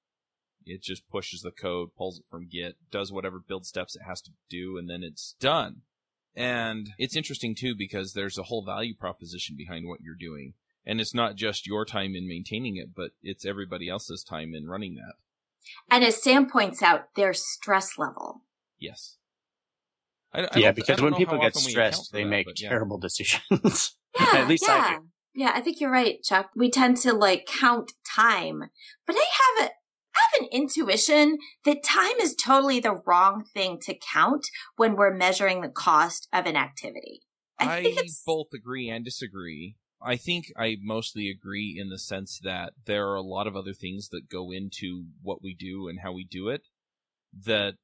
[0.66, 4.22] It just pushes the code, pulls it from Git, does whatever build steps it has
[4.22, 5.82] to do, and then it's done.
[6.36, 10.54] And it's interesting too because there's a whole value proposition behind what you're doing.
[10.86, 14.68] And it's not just your time in maintaining it, but it's everybody else's time in
[14.68, 15.14] running that.
[15.90, 18.42] And as Sam points out, their stress level.
[18.80, 19.18] Yes.
[20.34, 22.70] I, I yeah, because when people get stressed, they that, make yeah.
[22.70, 23.96] terrible decisions.
[24.20, 24.74] Yeah, At least yeah.
[24.74, 25.08] I do.
[25.36, 26.52] Yeah, I think you're right, Chuck.
[26.56, 28.70] We tend to like count time,
[29.08, 29.26] but I
[29.60, 29.72] have a
[30.32, 35.62] have an intuition that time is totally the wrong thing to count when we're measuring
[35.62, 37.22] the cost of an activity.
[37.60, 39.76] I, I both agree and disagree.
[40.02, 43.74] I think I mostly agree in the sense that there are a lot of other
[43.74, 46.64] things that go into what we do and how we do it
[47.46, 47.76] that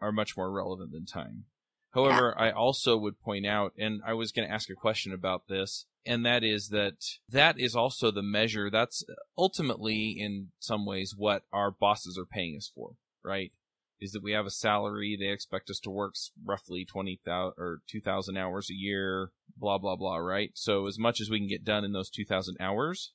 [0.00, 1.44] are much more relevant than time.
[1.92, 2.44] However, yeah.
[2.46, 5.86] I also would point out, and I was going to ask a question about this,
[6.06, 6.94] and that is that
[7.28, 8.70] that is also the measure.
[8.70, 9.04] That's
[9.36, 13.52] ultimately, in some ways, what our bosses are paying us for, right?
[14.00, 16.14] Is that we have a salary, they expect us to work
[16.44, 20.50] roughly 20,000 or 2,000 hours a year, blah, blah, blah, right?
[20.54, 23.12] So as much as we can get done in those 2,000 hours,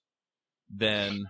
[0.70, 1.30] then.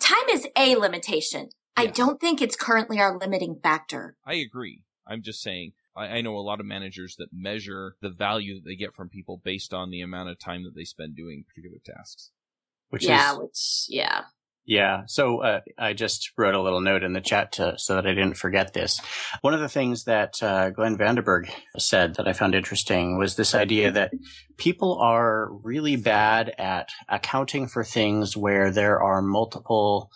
[0.00, 1.50] Time is a limitation.
[1.50, 1.50] Yes.
[1.76, 4.16] I don't think it's currently our limiting factor.
[4.26, 4.82] I agree.
[5.06, 8.64] I'm just saying I, I know a lot of managers that measure the value that
[8.64, 11.78] they get from people based on the amount of time that they spend doing particular
[11.84, 12.30] tasks.
[12.90, 14.22] Which yeah, is, which yeah.
[14.66, 15.02] Yeah.
[15.06, 18.14] So uh, I just wrote a little note in the chat to, so that I
[18.14, 19.00] didn't forget this.
[19.40, 23.54] One of the things that uh, Glenn Vanderburg said that I found interesting was this
[23.54, 24.12] idea that
[24.58, 30.10] people are really bad at accounting for things where there are multiple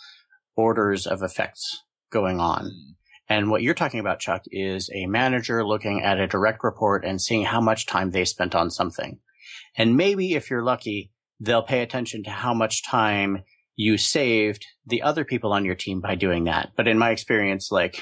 [0.56, 2.93] orders of effects going on.
[3.28, 7.20] And what you're talking about, Chuck, is a manager looking at a direct report and
[7.20, 9.18] seeing how much time they spent on something.
[9.76, 11.10] And maybe if you're lucky,
[11.40, 13.44] they'll pay attention to how much time
[13.76, 16.72] you saved the other people on your team by doing that.
[16.76, 18.00] But in my experience, like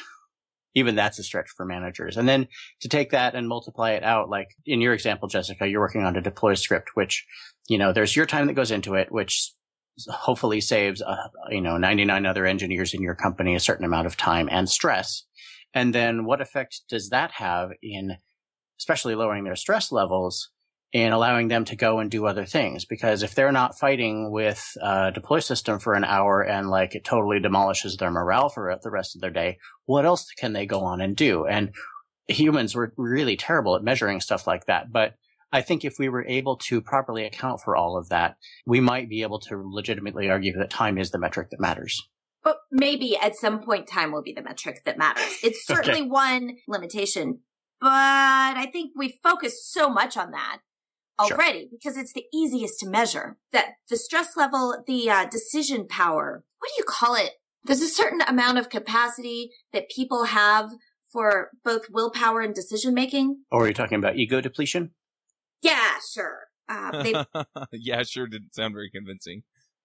[0.74, 2.16] even that's a stretch for managers.
[2.16, 2.48] And then
[2.80, 6.16] to take that and multiply it out, like in your example, Jessica, you're working on
[6.16, 7.26] a deploy script, which,
[7.68, 9.52] you know, there's your time that goes into it, which
[10.08, 14.16] hopefully saves, uh, you know, 99 other engineers in your company a certain amount of
[14.16, 15.24] time and stress.
[15.74, 18.16] And then what effect does that have in
[18.78, 20.50] especially lowering their stress levels
[20.94, 22.84] and allowing them to go and do other things?
[22.84, 27.04] Because if they're not fighting with a deploy system for an hour and like it
[27.04, 30.80] totally demolishes their morale for the rest of their day, what else can they go
[30.80, 31.46] on and do?
[31.46, 31.72] And
[32.28, 34.92] humans were really terrible at measuring stuff like that.
[34.92, 35.14] But
[35.52, 38.36] I think if we were able to properly account for all of that,
[38.66, 42.08] we might be able to legitimately argue that time is the metric that matters.
[42.42, 45.38] But maybe at some point time will be the metric that matters.
[45.42, 46.08] It's certainly okay.
[46.08, 47.40] one limitation,
[47.80, 50.60] but I think we focus so much on that
[51.18, 51.68] already sure.
[51.70, 56.68] because it's the easiest to measure that the stress level, the uh, decision power, what
[56.68, 57.32] do you call it?
[57.64, 60.70] There's a certain amount of capacity that people have
[61.12, 63.42] for both willpower and decision making.
[63.50, 64.92] Or are you talking about ego depletion?
[65.62, 66.40] Yeah, sure.
[66.68, 67.24] Uh,
[67.72, 69.42] yeah, sure didn't sound very convincing.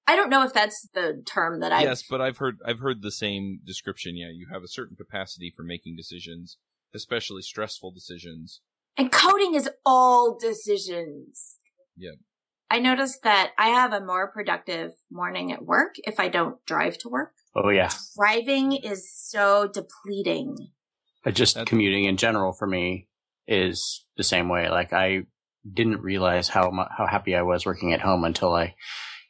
[0.07, 1.83] I don't know if that's the term that I.
[1.83, 4.15] Yes, but I've heard I've heard the same description.
[4.15, 6.57] Yeah, you have a certain capacity for making decisions,
[6.95, 8.61] especially stressful decisions.
[8.95, 11.57] And coding is all decisions.
[11.97, 12.11] Yeah.
[12.69, 16.97] I noticed that I have a more productive morning at work if I don't drive
[16.99, 17.33] to work.
[17.55, 17.91] Oh yeah.
[18.17, 20.55] Driving is so depleting.
[21.23, 23.07] But just commuting in general for me
[23.47, 24.69] is the same way.
[24.69, 25.23] Like I
[25.73, 28.75] didn't realize how how happy I was working at home until I,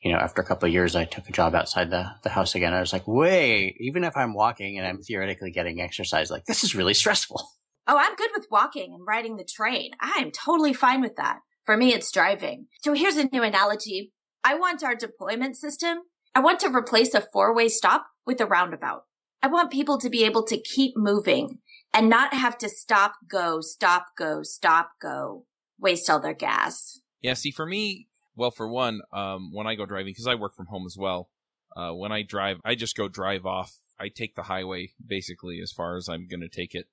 [0.02, 2.56] you know, after a couple of years, I took a job outside the the house
[2.56, 2.73] again.
[2.73, 6.63] I was like, wait, even if I'm walking and I'm theoretically getting exercise, like this
[6.63, 7.47] is really stressful.
[7.89, 9.91] Oh, I'm good with walking and riding the train.
[10.02, 11.39] I am totally fine with that.
[11.63, 12.67] For me, it's driving.
[12.82, 14.12] So here's a new analogy.
[14.43, 16.00] I want our deployment system.
[16.36, 19.04] I want to replace a four way stop with a roundabout.
[19.41, 21.60] I want people to be able to keep moving
[21.93, 25.45] and not have to stop, go, stop, go, stop, go,
[25.80, 27.00] waste all their gas.
[27.22, 30.56] Yeah, see, for me, well, for one, um, when I go driving, because I work
[30.56, 31.30] from home as well,
[31.76, 33.74] uh, when I drive, I just go drive off.
[34.00, 36.86] I take the highway basically as far as I'm going to take it.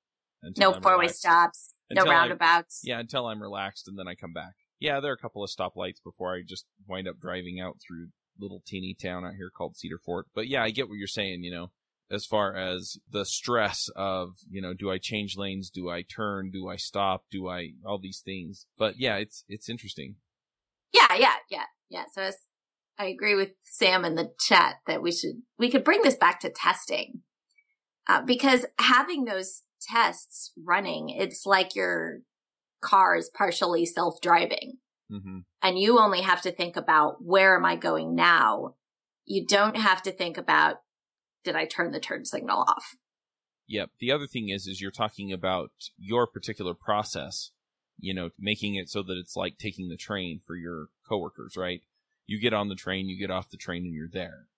[0.42, 2.80] until No four way stops, Until no I- roundabouts.
[2.84, 4.54] Yeah, until I'm relaxed and then I come back.
[4.80, 8.08] Yeah, there are a couple of stoplights before I just wind up driving out through
[8.38, 10.26] little teeny town out here called Cedar Fort.
[10.34, 11.70] But yeah, I get what you're saying, you know,
[12.10, 15.70] as far as the stress of, you know, do I change lanes?
[15.70, 16.50] Do I turn?
[16.50, 17.24] Do I stop?
[17.30, 18.66] Do I all these things?
[18.78, 20.16] But yeah, it's it's interesting.
[20.92, 22.04] Yeah, yeah, yeah, yeah.
[22.12, 22.36] So as
[22.98, 26.40] I agree with Sam in the chat that we should we could bring this back
[26.40, 27.22] to testing
[28.08, 32.20] uh, because having those tests running, it's like your
[32.82, 34.74] car is partially self driving,
[35.10, 38.74] hmm and you only have to think about where am I going now.
[39.24, 40.76] You don't have to think about
[41.44, 42.96] did I turn the turn signal off.
[43.66, 43.90] Yep.
[44.00, 47.50] The other thing is, is you're talking about your particular process,
[47.98, 51.80] you know, making it so that it's like taking the train for your coworkers, right?
[52.26, 54.48] You get on the train, you get off the train, and you're there.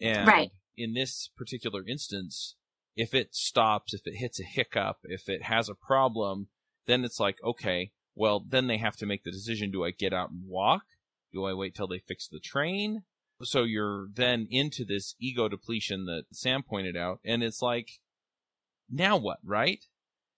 [0.00, 0.50] And Right.
[0.76, 2.56] in this particular instance,
[2.96, 6.48] if it stops, if it hits a hiccup, if it has a problem,
[6.86, 9.70] then it's like, okay, well, then they have to make the decision.
[9.70, 10.82] Do I get out and walk?
[11.32, 13.04] Do I wait till they fix the train?
[13.42, 17.20] So you're then into this ego depletion that Sam pointed out.
[17.24, 17.88] And it's like,
[18.90, 19.84] now what, right?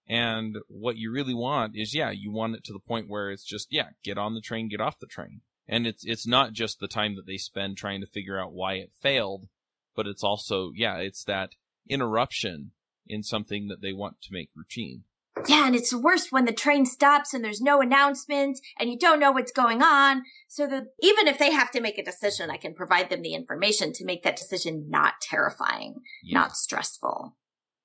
[0.09, 3.45] And what you really want is, yeah, you want it to the point where it's
[3.45, 5.41] just, yeah, get on the train, get off the train.
[5.69, 8.75] And it's, it's not just the time that they spend trying to figure out why
[8.75, 9.47] it failed,
[9.95, 11.51] but it's also, yeah, it's that
[11.89, 12.73] interruption
[13.07, 15.05] in something that they want to make routine.
[15.49, 19.19] Yeah, and it's worse when the train stops and there's no announcement and you don't
[19.19, 20.23] know what's going on.
[20.47, 23.35] So that even if they have to make a decision, I can provide them the
[23.35, 26.39] information to make that decision not terrifying, Yeah.
[26.41, 27.37] not stressful.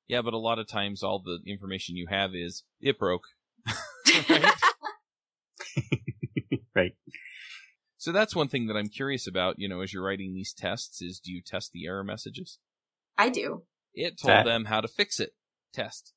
[0.08, 3.24] Yeah, but a lot of times all the information you have is, it broke.
[4.30, 4.54] Right?
[6.76, 6.92] right.
[7.98, 11.02] So that's one thing that I'm curious about, you know, as you're writing these tests
[11.02, 12.60] is do you test the error messages?
[13.18, 13.64] I do.
[13.94, 15.32] It told That- them how to fix it.
[15.74, 16.14] Test.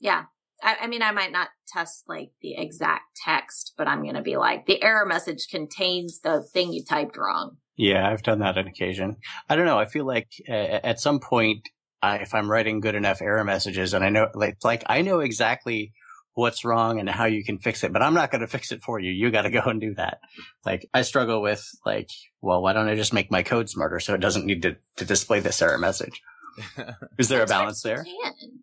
[0.00, 0.24] Yeah.
[0.62, 4.22] I, I mean, I might not test like the exact text, but I'm going to
[4.22, 7.58] be like, the error message contains the thing you typed wrong.
[7.76, 9.16] Yeah, I've done that on occasion.
[9.50, 9.78] I don't know.
[9.78, 11.68] I feel like uh, at some point,
[12.02, 15.20] I, if I'm writing good enough error messages, and I know, like, like I know
[15.20, 15.92] exactly
[16.32, 18.82] what's wrong and how you can fix it, but I'm not going to fix it
[18.82, 19.10] for you.
[19.10, 20.20] You got to go and do that.
[20.64, 22.08] Like, I struggle with like,
[22.40, 25.04] well, why don't I just make my code smarter so it doesn't need to, to
[25.04, 26.22] display this error message?
[27.18, 28.04] Is there a balance there?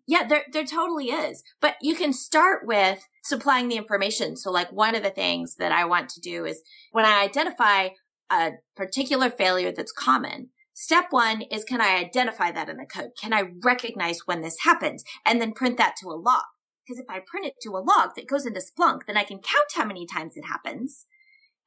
[0.06, 1.42] Yeah, there there totally is.
[1.60, 4.36] But you can start with supplying the information.
[4.36, 7.88] So like one of the things that I want to do is when I identify
[8.30, 13.10] a particular failure that's common, step 1 is can I identify that in the code?
[13.20, 16.42] Can I recognize when this happens and then print that to a log?
[16.86, 19.38] Because if I print it to a log that goes into Splunk, then I can
[19.38, 21.06] count how many times it happens.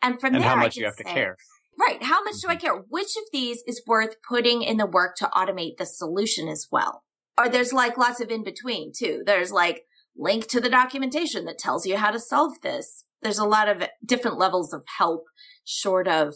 [0.01, 1.37] And from And there how I can you have to say- care.
[1.79, 2.01] Right.
[2.01, 2.61] How much do I mm-hmm.
[2.61, 2.83] care?
[2.89, 7.03] Which of these is worth putting in the work to automate the solution as well?
[7.37, 9.21] Or there's like lots of in between too.
[9.25, 9.83] There's like
[10.15, 13.05] link to the documentation that tells you how to solve this.
[13.21, 15.25] There's a lot of different levels of help
[15.63, 16.33] short of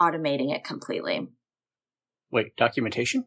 [0.00, 1.28] automating it completely.
[2.30, 3.24] Wait, documentation?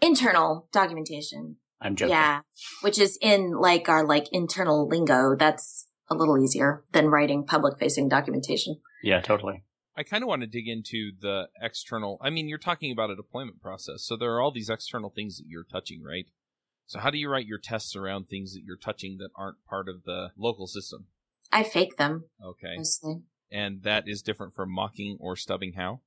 [0.00, 1.56] Internal documentation.
[1.80, 2.14] I'm joking.
[2.14, 2.40] Yeah.
[2.82, 5.36] Which is in like our like internal lingo.
[5.38, 8.80] That's a little easier than writing public facing documentation.
[9.02, 9.62] Yeah, totally.
[9.98, 12.18] I kind of want to dig into the external.
[12.20, 15.38] I mean, you're talking about a deployment process, so there are all these external things
[15.38, 16.26] that you're touching, right?
[16.86, 19.88] So how do you write your tests around things that you're touching that aren't part
[19.88, 21.06] of the local system?
[21.50, 23.22] I fake them Okay, mostly.
[23.50, 26.02] and that is different from mocking or stubbing how?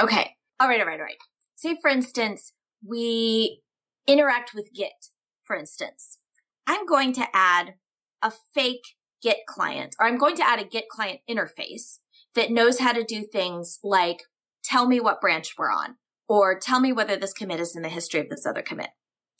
[0.00, 0.34] Okay.
[0.58, 1.16] All right, all right, all right.
[1.54, 2.52] Say, for instance,
[2.84, 3.62] we
[4.08, 5.06] interact with Git,
[5.44, 6.18] for instance.
[6.66, 7.74] I'm going to add
[8.22, 11.98] a fake Git client, or I'm going to add a Git client interface
[12.34, 14.22] that knows how to do things like
[14.62, 15.96] tell me what branch we're on,
[16.28, 18.90] or tell me whether this commit is in the history of this other commit.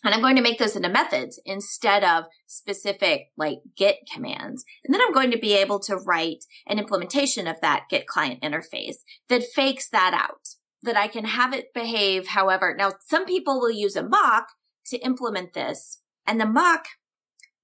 [0.03, 4.65] And I'm going to make those into methods instead of specific like Git commands.
[4.83, 8.41] And then I'm going to be able to write an implementation of that Git client
[8.43, 8.97] interface
[9.29, 10.49] that fakes that out,
[10.83, 12.75] that I can have it behave however.
[12.77, 14.49] Now, some people will use a mock
[14.87, 16.87] to implement this and the mock,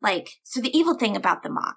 [0.02, 1.76] like, so the evil thing about the mock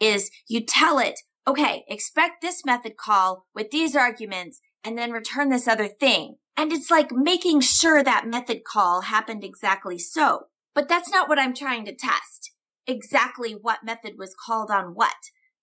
[0.00, 5.50] is you tell it, okay, expect this method call with these arguments and then return
[5.50, 6.36] this other thing.
[6.56, 10.46] And it's like making sure that method call happened exactly so.
[10.74, 12.52] But that's not what I'm trying to test.
[12.86, 15.16] Exactly what method was called on what.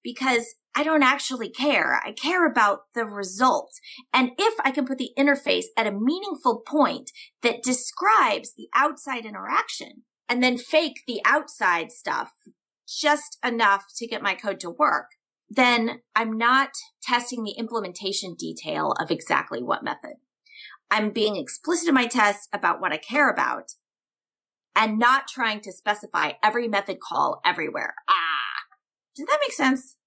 [0.04, 2.02] Because I don't actually care.
[2.06, 3.72] I care about the result.
[4.14, 7.12] And if I can put the interface at a meaningful point
[7.44, 12.32] that describes the outside interaction and then fake the outside stuff
[12.88, 15.08] just enough to get my code to work,
[15.50, 16.70] then I'm not
[17.02, 20.16] testing the implementation detail of exactly what method.
[20.92, 23.72] I'm being explicit in my test about what I care about
[24.76, 27.96] and not trying to specify every method call everywhere.
[28.10, 28.76] Ah,
[29.16, 29.98] does that make sense?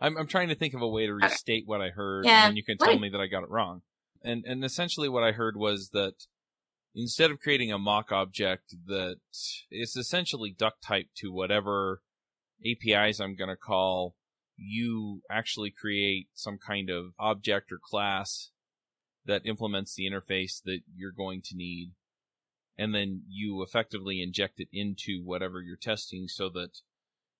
[0.00, 2.46] I'm, I'm trying to think of a way to restate what I heard, yeah.
[2.48, 3.82] and you can tell me that I got it wrong.
[4.22, 6.14] And and essentially, what I heard was that
[6.94, 9.16] instead of creating a mock object that
[9.70, 12.02] is essentially duck typed to whatever
[12.64, 14.14] APIs I'm going to call,
[14.56, 18.50] you actually create some kind of object or class
[19.26, 21.92] that implements the interface that you're going to need.
[22.76, 26.80] And then you effectively inject it into whatever you're testing so that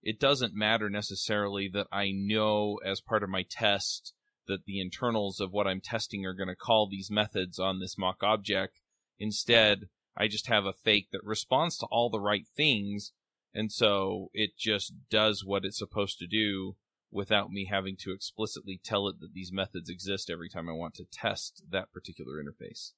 [0.03, 4.13] it doesn't matter necessarily that I know as part of my test
[4.47, 7.97] that the internals of what I'm testing are going to call these methods on this
[7.99, 8.81] mock object.
[9.19, 13.13] Instead, I just have a fake that responds to all the right things.
[13.55, 16.77] And so it just does what it's supposed to do
[17.15, 20.95] without me having to explicitly tell it that these methods exist every time I want
[20.95, 22.91] to test that particular interface.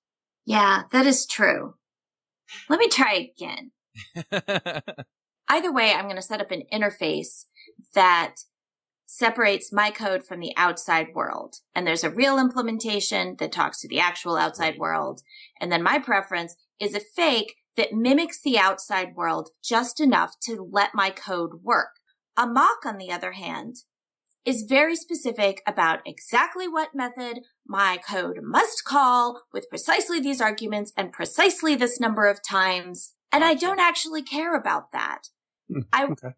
[0.47, 1.75] Yeah, that is true.
[2.69, 3.73] Let me try again.
[5.49, 7.45] Either way, I'm going to set up an interface
[7.95, 8.37] that
[9.07, 11.57] separates my code from the outside world.
[11.75, 15.21] And there's a real implementation that talks to the actual outside world.
[15.61, 20.69] And then my preference is a fake that mimics the outside world just enough to
[20.71, 21.91] let my code work.
[22.37, 23.77] A mock, on the other hand,
[24.47, 30.93] is very specific about exactly what method my code must call with precisely these arguments
[30.97, 33.13] and precisely this number of times.
[33.33, 35.23] And I don't actually care about that.
[35.69, 36.29] Hmm, I, okay.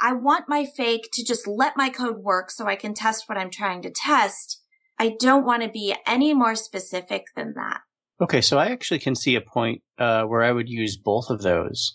[0.00, 3.38] I want my fake to just let my code work so I can test what
[3.38, 4.62] I'm trying to test.
[4.98, 7.80] I don't want to be any more specific than that.
[8.20, 11.42] Okay, so I actually can see a point uh, where I would use both of
[11.42, 11.92] those.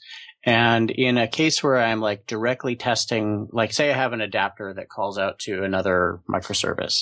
[0.47, 4.73] And in a case where I'm like directly testing, like say I have an adapter
[4.73, 7.01] that calls out to another microservice.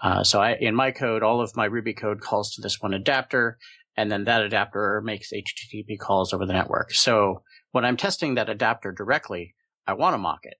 [0.00, 2.94] Uh, so I, in my code, all of my Ruby code calls to this one
[2.94, 3.58] adapter,
[3.96, 6.92] and then that adapter makes HTTP calls over the network.
[6.92, 9.56] So when I'm testing that adapter directly,
[9.88, 10.58] I want to mock it.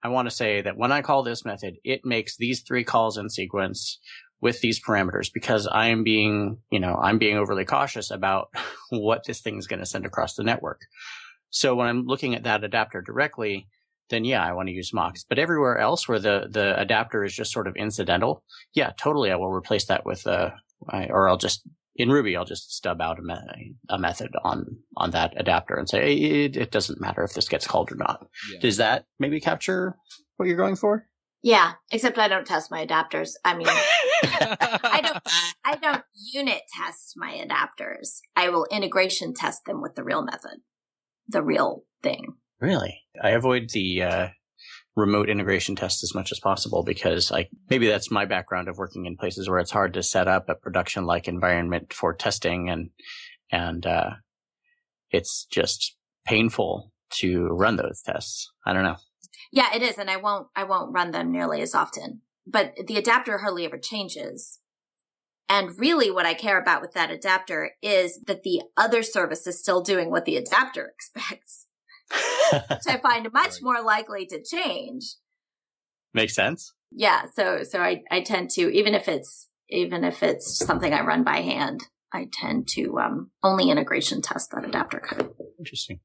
[0.00, 3.18] I want to say that when I call this method, it makes these three calls
[3.18, 3.98] in sequence
[4.40, 8.50] with these parameters because I am being, you know, I'm being overly cautious about
[8.90, 10.82] what this thing is going to send across the network.
[11.54, 13.68] So when I'm looking at that adapter directly,
[14.10, 15.24] then yeah, I want to use mocks.
[15.26, 18.42] But everywhere else where the, the adapter is just sort of incidental,
[18.74, 19.30] yeah, totally.
[19.30, 20.50] I will replace that with, uh,
[20.90, 21.62] or I'll just,
[21.94, 25.88] in Ruby, I'll just stub out a, me- a method on, on that adapter and
[25.88, 28.26] say, it, it, doesn't matter if this gets called or not.
[28.52, 28.58] Yeah.
[28.60, 29.94] Does that maybe capture
[30.36, 31.06] what you're going for?
[31.40, 33.34] Yeah, except I don't test my adapters.
[33.44, 35.22] I mean, I don't,
[35.64, 38.18] I don't unit test my adapters.
[38.34, 40.58] I will integration test them with the real method
[41.28, 42.34] the real thing.
[42.60, 43.02] Really?
[43.22, 44.28] I avoid the uh,
[44.96, 49.06] remote integration test as much as possible because I maybe that's my background of working
[49.06, 52.90] in places where it's hard to set up a production like environment for testing and
[53.50, 54.10] and uh,
[55.10, 58.50] it's just painful to run those tests.
[58.66, 58.96] I don't know.
[59.52, 62.22] Yeah, it is, and I won't I won't run them nearly as often.
[62.46, 64.60] But the adapter hardly ever changes.
[65.48, 69.58] And really what I care about with that adapter is that the other service is
[69.58, 71.66] still doing what the adapter expects.
[72.52, 75.16] which I find much more likely to change.
[76.12, 76.72] Makes sense.
[76.90, 77.22] Yeah.
[77.34, 81.24] So, so I, I tend to, even if it's, even if it's something I run
[81.24, 81.80] by hand,
[82.12, 85.30] I tend to, um, only integration test that adapter code.
[85.58, 86.00] Interesting.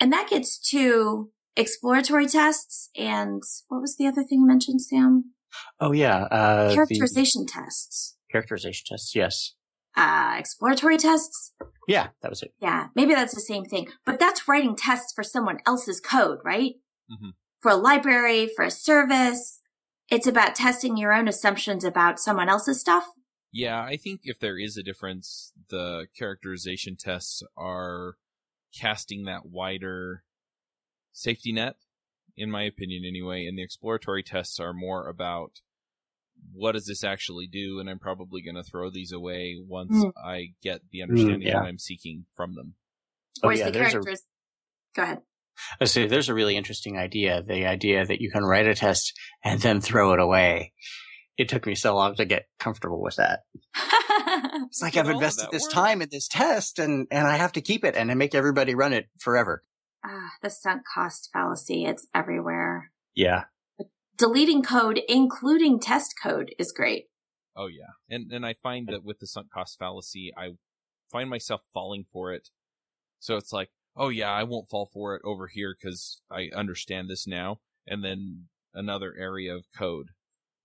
[0.00, 5.32] And that gets to exploratory tests and what was the other thing you mentioned, Sam?
[5.80, 6.24] Oh yeah.
[6.24, 7.52] Uh, characterization the...
[7.52, 8.15] tests.
[8.30, 9.54] Characterization tests, yes.
[9.96, 11.52] Uh, exploratory tests?
[11.88, 12.52] Yeah, that was it.
[12.60, 13.88] Yeah, maybe that's the same thing.
[14.04, 16.74] But that's writing tests for someone else's code, right?
[17.10, 17.30] Mm-hmm.
[17.60, 19.60] For a library, for a service.
[20.10, 23.06] It's about testing your own assumptions about someone else's stuff.
[23.52, 28.16] Yeah, I think if there is a difference, the characterization tests are
[28.78, 30.24] casting that wider
[31.12, 31.76] safety net,
[32.36, 35.60] in my opinion, anyway, and the exploratory tests are more about
[36.52, 40.12] what does this actually do, and I'm probably going to throw these away once mm.
[40.22, 41.60] I get the understanding mm, yeah.
[41.60, 42.74] that I'm seeking from them.
[43.40, 44.22] Whereas oh, yeah, the characters.
[44.22, 44.96] A...
[44.96, 45.18] Go ahead.
[45.80, 47.42] I say there's a really interesting idea.
[47.42, 50.72] The idea that you can write a test and then throw it away.
[51.38, 53.40] It took me so long to get comfortable with that.
[54.66, 55.72] it's like I've invested this work.
[55.72, 58.74] time in this test and, and I have to keep it and I make everybody
[58.74, 59.62] run it forever.
[60.04, 61.84] Ah, the sunk cost fallacy.
[61.84, 62.90] It's everywhere.
[63.14, 63.44] Yeah.
[64.16, 67.06] Deleting code, including test code, is great.
[67.56, 67.92] Oh yeah.
[68.08, 70.50] And and I find that with the sunk cost fallacy, I
[71.10, 72.48] find myself falling for it.
[73.18, 77.08] So it's like, oh yeah, I won't fall for it over here because I understand
[77.08, 77.60] this now.
[77.86, 80.08] And then another area of code,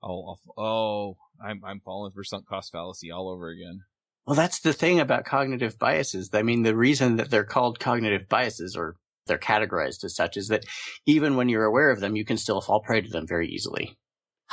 [0.04, 3.82] I'll, I'll oh, I'm I'm falling for sunk cost fallacy all over again.
[4.26, 6.30] Well, that's the thing about cognitive biases.
[6.34, 8.96] I mean, the reason that they're called cognitive biases or
[9.28, 10.66] they're categorized as such is that
[11.06, 13.98] even when you're aware of them, you can still fall prey to them very easily.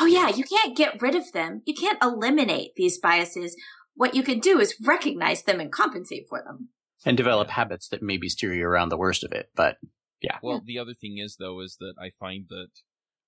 [0.00, 1.62] Oh yeah, you can't get rid of them.
[1.66, 3.56] You can't eliminate these biases.
[3.94, 6.68] What you can do is recognize them and compensate for them
[7.04, 9.50] and develop habits that maybe steer you around the worst of it.
[9.54, 9.76] But
[10.20, 10.38] yeah.
[10.42, 12.68] Well, the other thing is though is that I find that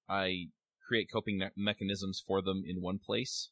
[0.09, 0.47] I
[0.87, 3.51] create coping me- mechanisms for them in one place,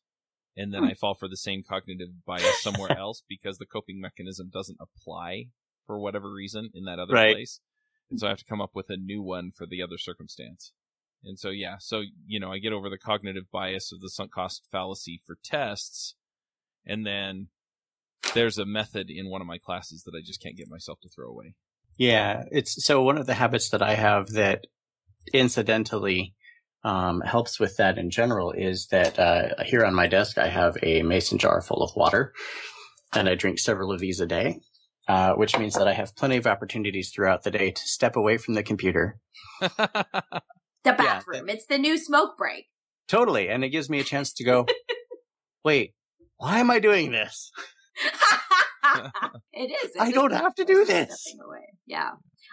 [0.56, 0.88] and then hmm.
[0.88, 5.46] I fall for the same cognitive bias somewhere else because the coping mechanism doesn't apply
[5.86, 7.34] for whatever reason in that other right.
[7.34, 7.60] place,
[8.10, 10.72] and so I have to come up with a new one for the other circumstance.
[11.24, 14.32] And so yeah, so you know I get over the cognitive bias of the sunk
[14.32, 16.14] cost fallacy for tests,
[16.86, 17.48] and then
[18.34, 21.08] there's a method in one of my classes that I just can't get myself to
[21.08, 21.54] throw away.
[21.96, 24.66] Yeah, it's so one of the habits that I have that
[25.32, 26.34] incidentally
[26.84, 30.76] um, helps with that in general is that uh, here on my desk I have
[30.82, 32.32] a mason jar full of water,
[33.12, 34.60] and I drink several of these a day,
[35.08, 38.36] uh, which means that I have plenty of opportunities throughout the day to step away
[38.36, 39.18] from the computer.
[39.60, 40.42] the
[40.84, 41.48] bathroom.
[41.48, 42.66] Yeah, it's the new smoke break.
[43.08, 44.66] Totally, and it gives me a chance to go.
[45.64, 45.94] Wait,
[46.36, 47.50] why am I doing this?
[49.52, 49.92] it is.
[49.98, 51.34] I don't have to do this.
[51.86, 52.10] Yeah.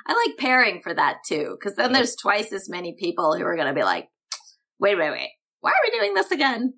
[0.07, 3.55] I like pairing for that too, because then there's twice as many people who are
[3.55, 4.07] going to be like,
[4.79, 5.31] wait, wait, wait.
[5.59, 6.73] Why are we doing this again?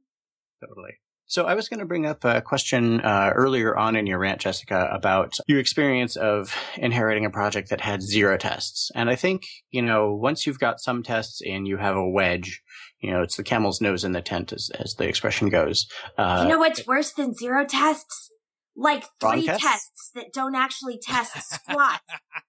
[0.62, 0.94] Totally.
[1.30, 4.40] So I was going to bring up a question uh, earlier on in your rant,
[4.40, 8.90] Jessica, about your experience of inheriting a project that had zero tests.
[8.96, 12.62] And I think, you know, once you've got some tests and you have a wedge,
[13.02, 15.86] you know, it's the camel's nose in the tent, as, as the expression goes.
[16.18, 18.32] Uh, you know what's worse than zero tests?
[18.78, 19.64] like three tests?
[19.64, 20.12] tests?
[20.14, 22.00] that don't actually test squat.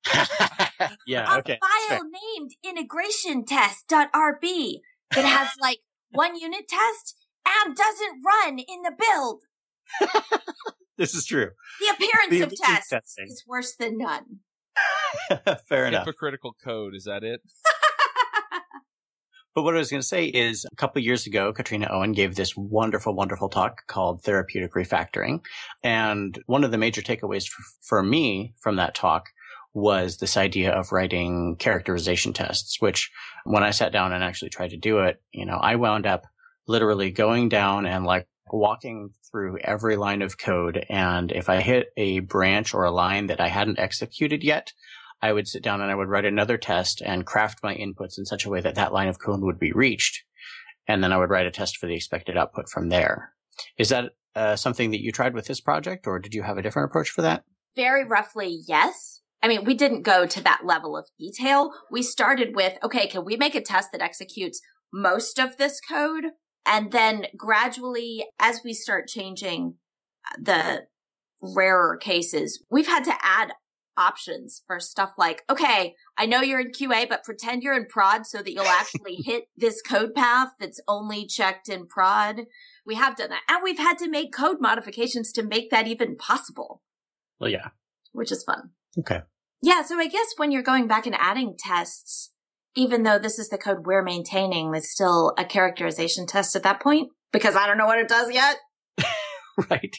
[1.07, 1.59] yeah, a okay.
[1.59, 4.81] file named integration test.rb
[5.15, 5.79] that has like
[6.11, 7.17] one unit test
[7.65, 9.43] and doesn't run in the build.
[10.99, 11.51] this is true.
[11.81, 13.27] The appearance the of tests testing.
[13.27, 14.41] is worse than none.
[15.69, 16.07] Fair enough.
[16.07, 17.41] Hypocritical code, is that it?
[19.55, 22.37] But what I was going to say is a couple years ago, Katrina Owen gave
[22.37, 25.41] this wonderful, wonderful talk called therapeutic refactoring.
[25.83, 29.31] And one of the major takeaways for, for me from that talk
[29.75, 33.11] was this idea of writing characterization tests, which
[33.45, 36.27] when I sat down and actually tried to do it, you know, I wound up
[36.69, 40.85] literally going down and like walking through every line of code.
[40.89, 44.73] And if I hit a branch or a line that I hadn't executed yet,
[45.21, 48.25] I would sit down and I would write another test and craft my inputs in
[48.25, 50.23] such a way that that line of code would be reached.
[50.87, 53.33] And then I would write a test for the expected output from there.
[53.77, 56.63] Is that uh, something that you tried with this project or did you have a
[56.63, 57.45] different approach for that?
[57.75, 59.23] Very roughly, yes.
[59.43, 61.73] I mean, we didn't go to that level of detail.
[61.91, 64.61] We started with, okay, can we make a test that executes
[64.93, 66.25] most of this code?
[66.67, 69.77] And then gradually, as we start changing
[70.31, 70.87] uh, the
[71.41, 73.53] rarer cases, we've had to add
[73.99, 78.27] options for stuff like, okay, I know you're in QA, but pretend you're in prod
[78.27, 82.43] so that you'll actually hit this code path that's only checked in prod.
[82.87, 83.43] We have done that.
[83.49, 86.83] And we've had to make code modifications to make that even possible.
[87.41, 87.69] Well, yeah.
[88.13, 88.71] Which is fun.
[88.99, 89.23] Okay.
[89.61, 89.83] Yeah.
[89.83, 92.31] So I guess when you're going back and adding tests,
[92.79, 96.81] even though this is the code we're maintaining, it's still a characterization test at that
[96.81, 98.57] point because I don't know what it does yet.
[99.69, 99.97] right.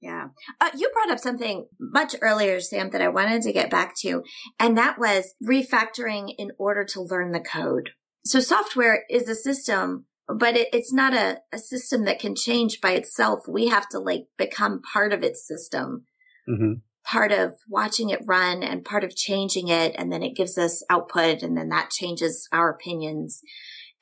[0.00, 0.28] Yeah.
[0.60, 4.22] Uh, you brought up something much earlier, Sam, that I wanted to get back to,
[4.60, 7.90] and that was refactoring in order to learn the code.
[8.24, 12.80] So software is a system, but it, it's not a, a system that can change
[12.80, 13.40] by itself.
[13.48, 16.04] We have to like become part of its system.
[16.48, 16.74] Mm-hmm.
[17.04, 19.94] Part of watching it run and part of changing it.
[19.98, 23.40] And then it gives us output and then that changes our opinions.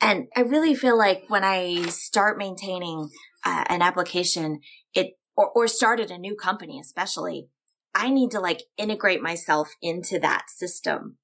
[0.01, 3.11] And I really feel like when I start maintaining
[3.45, 4.61] uh, an application,
[4.95, 7.49] it or, or started a new company, especially,
[7.95, 11.17] I need to like integrate myself into that system.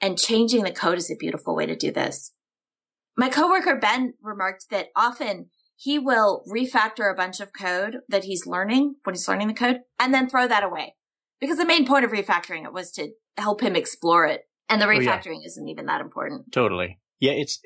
[0.00, 2.32] And changing the code is a beautiful way to do this.
[3.16, 8.46] My coworker Ben remarked that often he will refactor a bunch of code that he's
[8.46, 10.94] learning when he's learning the code and then throw that away.
[11.40, 14.46] Because the main point of refactoring it was to help him explore it.
[14.68, 15.46] And the refactoring oh, yeah.
[15.46, 16.50] isn't even that important.
[16.52, 16.98] Totally.
[17.20, 17.60] Yeah, it's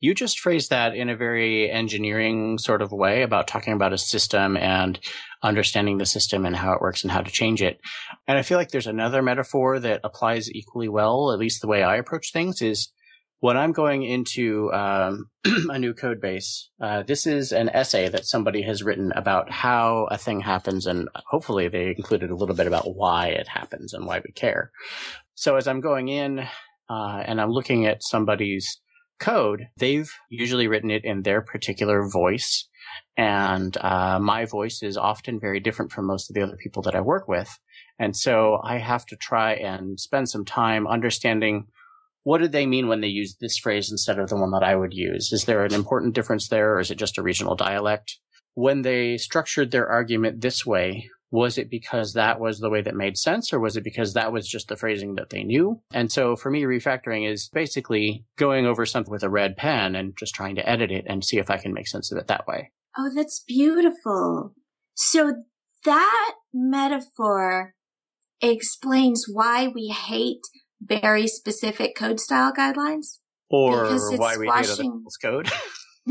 [0.00, 3.98] you just phrased that in a very engineering sort of way about talking about a
[3.98, 4.98] system and
[5.42, 7.80] understanding the system and how it works and how to change it.
[8.26, 11.82] And I feel like there's another metaphor that applies equally well, at least the way
[11.82, 12.88] I approach things is
[13.40, 18.26] when I'm going into um, a new code base, uh, this is an essay that
[18.26, 22.66] somebody has written about how a thing happens, and hopefully they included a little bit
[22.66, 24.70] about why it happens and why we care.
[25.34, 26.40] So as I'm going in
[26.90, 28.80] uh, and I'm looking at somebody's
[29.18, 32.68] code, they've usually written it in their particular voice.
[33.16, 36.94] And uh, my voice is often very different from most of the other people that
[36.94, 37.58] I work with.
[37.98, 41.66] And so I have to try and spend some time understanding
[42.22, 44.76] what did they mean when they used this phrase instead of the one that I
[44.76, 45.32] would use?
[45.32, 48.18] Is there an important difference there, or is it just a regional dialect?
[48.54, 52.96] When they structured their argument this way, was it because that was the way that
[52.96, 55.80] made sense or was it because that was just the phrasing that they knew?
[55.92, 60.16] And so for me, refactoring is basically going over something with a red pen and
[60.18, 62.46] just trying to edit it and see if I can make sense of it that
[62.46, 62.72] way.
[62.98, 64.54] Oh, that's beautiful.
[64.94, 65.44] So
[65.84, 67.74] that metaphor
[68.42, 70.42] explains why we hate
[70.80, 73.18] very specific code style guidelines.
[73.50, 75.50] Or why we hate other people's code.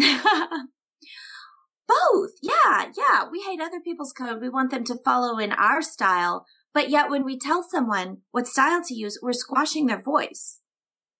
[1.87, 2.31] Both.
[2.41, 2.91] Yeah.
[2.95, 3.23] Yeah.
[3.31, 4.41] We hate other people's code.
[4.41, 6.45] We want them to follow in our style.
[6.73, 10.59] But yet when we tell someone what style to use, we're squashing their voice.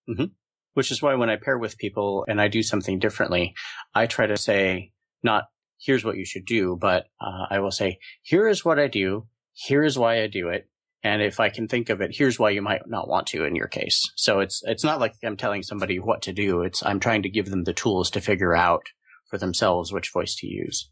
[0.08, 0.26] Mm-hmm.
[0.74, 3.54] Which is why when I pair with people and I do something differently,
[3.94, 4.92] I try to say,
[5.22, 5.44] not
[5.80, 9.26] here's what you should do, but uh, I will say, here is what I do.
[9.52, 10.69] Here is why I do it.
[11.02, 13.56] And if I can think of it, here's why you might not want to in
[13.56, 14.10] your case.
[14.16, 16.62] So it's, it's not like I'm telling somebody what to do.
[16.62, 18.82] It's, I'm trying to give them the tools to figure out
[19.30, 20.90] for themselves which voice to use.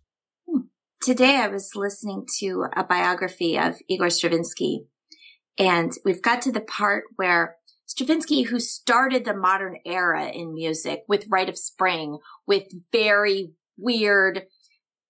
[0.49, 0.63] Hmm.
[1.03, 4.87] Today I was listening to a biography of Igor Stravinsky
[5.59, 7.57] and we've got to the part where
[7.87, 14.43] Stravinsky, who started the modern era in music with Rite of Spring, with very weird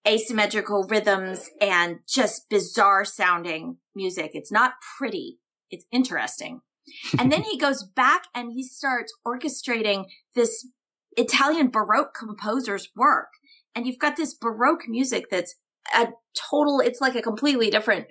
[0.09, 4.31] asymmetrical rhythms and just bizarre sounding music.
[4.33, 5.37] It's not pretty.
[5.69, 6.61] It's interesting.
[7.19, 10.05] and then he goes back and he starts orchestrating
[10.35, 10.67] this
[11.15, 13.29] Italian Baroque composer's work.
[13.75, 15.55] And you've got this Baroque music that's
[15.95, 16.07] a
[16.49, 18.07] total, it's like a completely different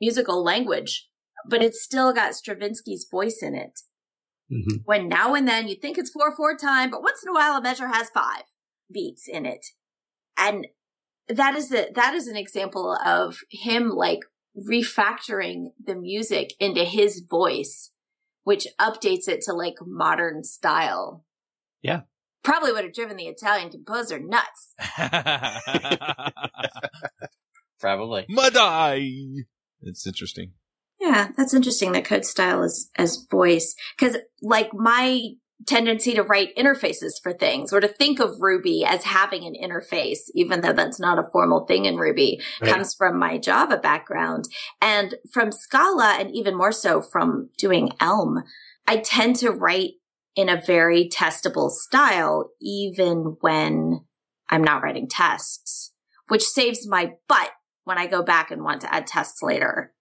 [0.00, 1.08] musical language,
[1.48, 3.80] but it's still got Stravinsky's voice in it.
[4.52, 4.78] Mm-hmm.
[4.84, 7.56] When now and then you think it's 4 4 time, but once in a while
[7.56, 8.42] a measure has five
[8.92, 9.64] beats in it.
[10.36, 10.66] And
[11.32, 14.20] that is a, that is an example of him like
[14.56, 17.92] refactoring the music into his voice,
[18.44, 21.24] which updates it to like modern style.
[21.82, 22.02] Yeah
[22.42, 24.74] probably would have driven the Italian composer nuts.
[27.80, 28.26] probably.
[28.28, 29.10] Madai.
[29.82, 30.52] It's interesting.
[31.00, 33.74] Yeah, that's interesting that code style is as voice.
[33.98, 35.30] Cause like my
[35.66, 40.30] tendency to write interfaces for things or to think of Ruby as having an interface,
[40.34, 42.72] even though that's not a formal thing in Ruby, right.
[42.72, 44.46] comes from my Java background
[44.80, 48.42] and from Scala and even more so from doing Elm.
[48.86, 49.92] I tend to write
[50.34, 54.04] in a very testable style, even when
[54.48, 55.92] I'm not writing tests,
[56.28, 57.50] which saves my butt
[57.84, 59.92] when I go back and want to add tests later.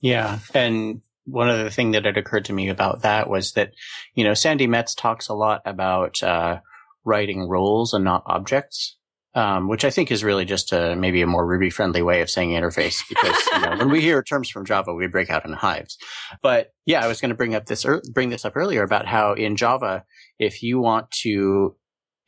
[0.00, 0.38] Yeah.
[0.54, 3.72] And one other thing that had occurred to me about that was that,
[4.14, 6.60] you know, Sandi Metz talks a lot about uh,
[7.04, 8.98] writing roles and not objects
[9.38, 12.30] um, which I think is really just a, maybe a more Ruby friendly way of
[12.30, 15.52] saying interface because you know, when we hear terms from Java, we break out in
[15.52, 15.96] hives.
[16.42, 19.06] But yeah, I was going to bring up this, er- bring this up earlier about
[19.06, 20.04] how in Java,
[20.40, 21.76] if you want to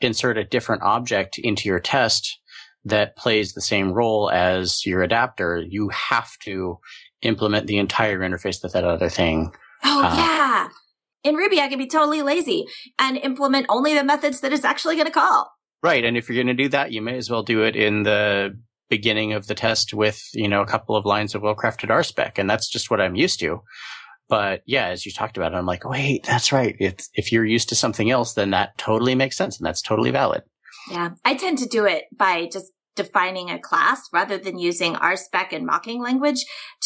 [0.00, 2.38] insert a different object into your test
[2.84, 6.78] that plays the same role as your adapter, you have to
[7.22, 9.52] implement the entire interface with that other thing.
[9.84, 10.68] Oh, uh, yeah.
[11.22, 12.66] In Ruby, I can be totally lazy
[12.98, 15.52] and implement only the methods that it's actually going to call.
[15.82, 16.04] Right.
[16.04, 18.58] And if you're going to do that, you may as well do it in the
[18.88, 22.38] beginning of the test with, you know, a couple of lines of well-crafted RSpec.
[22.38, 23.62] And that's just what I'm used to.
[24.28, 26.76] But yeah, as you talked about, it, I'm like, wait, that's right.
[26.78, 30.10] If, if you're used to something else, then that totally makes sense and that's totally
[30.10, 30.42] valid.
[30.90, 31.10] Yeah.
[31.24, 35.64] I tend to do it by just defining a class rather than using RSpec and
[35.64, 36.44] mocking language,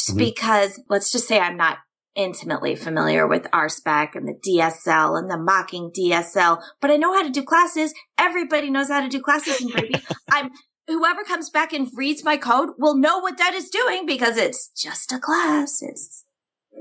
[0.09, 0.19] mm-hmm.
[0.19, 1.79] because let's just say I'm not
[2.17, 7.23] intimately familiar with RSpec and the DSL and the mocking DSL, but I know how
[7.23, 7.93] to do classes.
[8.19, 9.95] Everybody knows how to do classes in Ruby.
[10.31, 10.51] I'm
[10.87, 14.69] whoever comes back and reads my code will know what that is doing because it's
[14.69, 15.79] just a class.
[15.81, 16.25] It's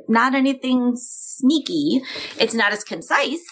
[0.08, 2.02] not anything sneaky.
[2.40, 3.46] It's not as concise,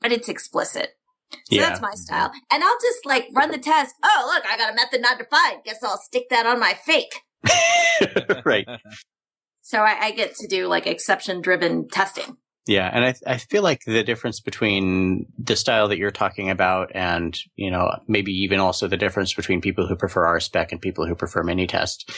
[0.00, 0.90] but it's explicit.
[1.32, 1.68] So Yeah.
[1.68, 2.30] that's my style.
[2.50, 3.94] And I'll just like run the test.
[4.02, 5.62] Oh, look, I got a method not defined.
[5.64, 7.22] Guess I'll stick that on my fake.
[8.44, 8.66] right.
[9.66, 12.36] So I, I get to do like exception driven testing.
[12.68, 16.92] Yeah, and I I feel like the difference between the style that you're talking about
[16.94, 21.04] and, you know, maybe even also the difference between people who prefer RSpec and people
[21.04, 22.08] who prefer Minitest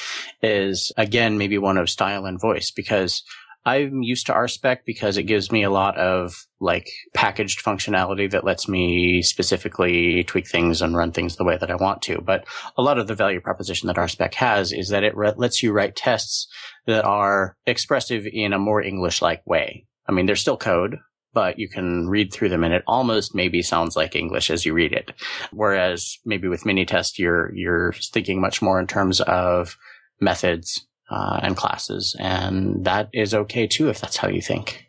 [0.42, 3.22] is again maybe one of style and voice because
[3.68, 8.44] I'm used to RSpec because it gives me a lot of like packaged functionality that
[8.44, 12.22] lets me specifically tweak things and run things the way that I want to.
[12.22, 12.46] But
[12.78, 15.72] a lot of the value proposition that RSpec has is that it re- lets you
[15.72, 16.48] write tests
[16.86, 19.84] that are expressive in a more English-like way.
[20.08, 20.96] I mean, they're still code,
[21.34, 24.72] but you can read through them and it almost maybe sounds like English as you
[24.72, 25.12] read it.
[25.52, 29.76] Whereas maybe with Minitest, you're, you're thinking much more in terms of
[30.20, 32.16] methods, uh, and classes.
[32.18, 34.86] And that is okay too, if that's how you think.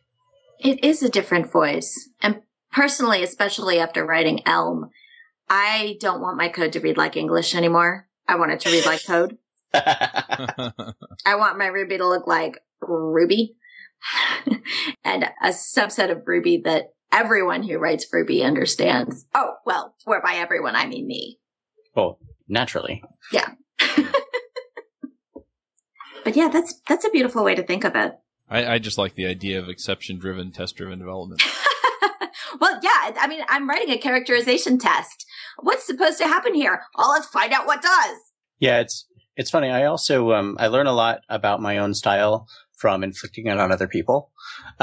[0.60, 2.10] It is a different voice.
[2.22, 2.42] And
[2.72, 4.90] personally, especially after writing Elm,
[5.50, 8.08] I don't want my code to read like English anymore.
[8.28, 9.38] I want it to read like code.
[9.74, 13.56] I want my Ruby to look like Ruby
[15.04, 19.26] and a subset of Ruby that everyone who writes Ruby understands.
[19.34, 21.40] Oh, well, where by everyone, I mean me.
[21.96, 23.04] well, naturally.
[26.24, 28.14] But yeah, that's, that's a beautiful way to think of it.
[28.50, 31.44] I, I just like the idea of exception driven, test driven development.
[32.60, 35.26] well, yeah, I mean, I'm writing a characterization test.
[35.60, 36.82] What's supposed to happen here?
[36.98, 38.18] Oh, let's find out what does.
[38.60, 39.06] Yeah, it's,
[39.36, 39.70] it's funny.
[39.70, 43.72] I also, um, I learn a lot about my own style from inflicting it on
[43.72, 44.32] other people.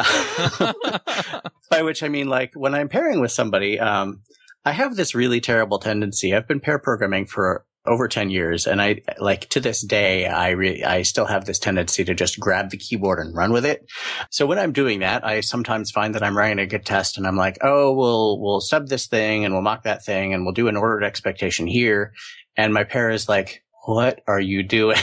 [1.71, 4.23] By which I mean, like, when I'm pairing with somebody, um,
[4.65, 6.35] I have this really terrible tendency.
[6.35, 10.51] I've been pair programming for over 10 years and I, like, to this day, I
[10.51, 13.87] re- I still have this tendency to just grab the keyboard and run with it.
[14.31, 17.27] So when I'm doing that, I sometimes find that I'm writing a good test and
[17.27, 20.55] I'm like, oh, we'll, we'll sub this thing and we'll mock that thing and we'll
[20.55, 22.13] do an ordered expectation here.
[22.57, 24.99] And my pair is like, what are you doing?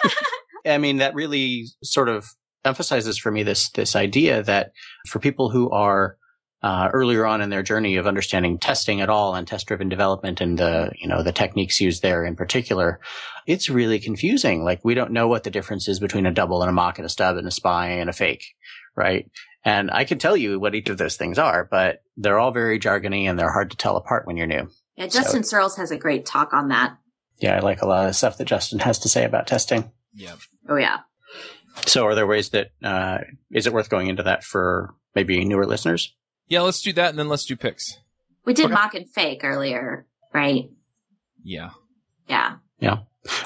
[0.66, 2.26] I mean, that really sort of
[2.64, 4.72] emphasizes for me this this idea that
[5.08, 6.16] for people who are
[6.64, 10.40] uh, earlier on in their journey of understanding testing at all and test driven development
[10.40, 13.00] and the you know the techniques used there in particular,
[13.46, 14.64] it's really confusing.
[14.64, 17.04] Like we don't know what the difference is between a double and a mock and
[17.04, 18.54] a stub and a spy and a fake,
[18.96, 19.30] right?
[19.62, 22.80] And I can tell you what each of those things are, but they're all very
[22.80, 24.70] jargony and they're hard to tell apart when you're new.
[24.96, 26.96] Yeah, Justin Searls has a great talk on that.
[27.40, 29.90] Yeah, I like a lot of the stuff that Justin has to say about testing.
[30.14, 30.36] yeah.
[30.66, 31.00] Oh, yeah.
[31.86, 33.18] So, are there ways that uh,
[33.50, 36.14] is it worth going into that for maybe newer listeners?
[36.48, 37.98] Yeah, let's do that and then let's do picks.
[38.44, 38.74] We did Okay.
[38.74, 40.64] mock and fake earlier, right?
[41.42, 41.70] Yeah.
[42.28, 42.56] Yeah.
[42.78, 42.98] Yeah.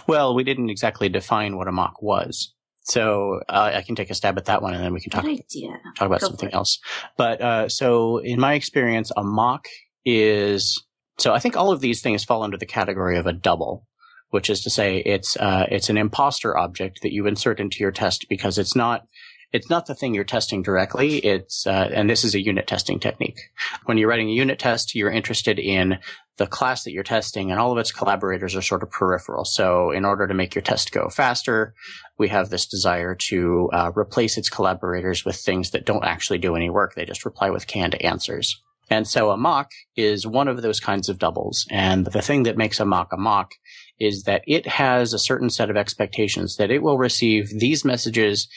[0.09, 4.15] Well, we didn't exactly define what a mock was, so uh, I can take a
[4.15, 5.71] stab at that one, and then we can talk idea.
[5.97, 6.81] talk about Go something else.
[7.17, 9.67] But uh, so, in my experience, a mock
[10.05, 10.85] is
[11.19, 11.33] so.
[11.33, 13.87] I think all of these things fall under the category of a double,
[14.31, 17.93] which is to say, it's uh, it's an imposter object that you insert into your
[17.93, 19.07] test because it's not
[19.53, 21.19] it's not the thing you're testing directly.
[21.19, 23.41] It's uh, and this is a unit testing technique.
[23.87, 25.99] When you're writing a unit test, you're interested in
[26.37, 29.45] the class that you're testing, and all of its collaborators are sort of peripheral.
[29.45, 31.75] So, in order to make your test go faster,
[32.19, 36.55] we have this desire to uh, replace its collaborators with things that don't actually do
[36.55, 36.95] any work.
[36.95, 38.63] They just reply with canned answers.
[38.91, 41.67] And so a mock is one of those kinds of doubles.
[41.71, 43.53] And the thing that makes a mock a mock
[44.01, 48.49] is that it has a certain set of expectations that it will receive these messages,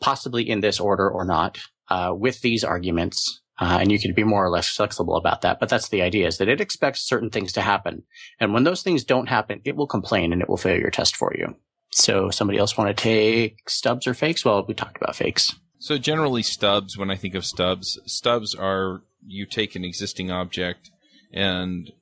[0.00, 3.40] possibly in this order or not, uh, with these arguments.
[3.58, 5.60] Uh, and you can be more or less flexible about that.
[5.60, 8.02] But that's the idea is that it expects certain things to happen.
[8.40, 11.14] And when those things don't happen, it will complain and it will fail your test
[11.14, 11.54] for you.
[11.92, 14.44] So somebody else want to take stubs or fakes?
[14.44, 15.54] Well, we talked about fakes.
[15.78, 20.90] So generally stubs, when I think of stubs, stubs are you take an existing object
[21.32, 21.92] and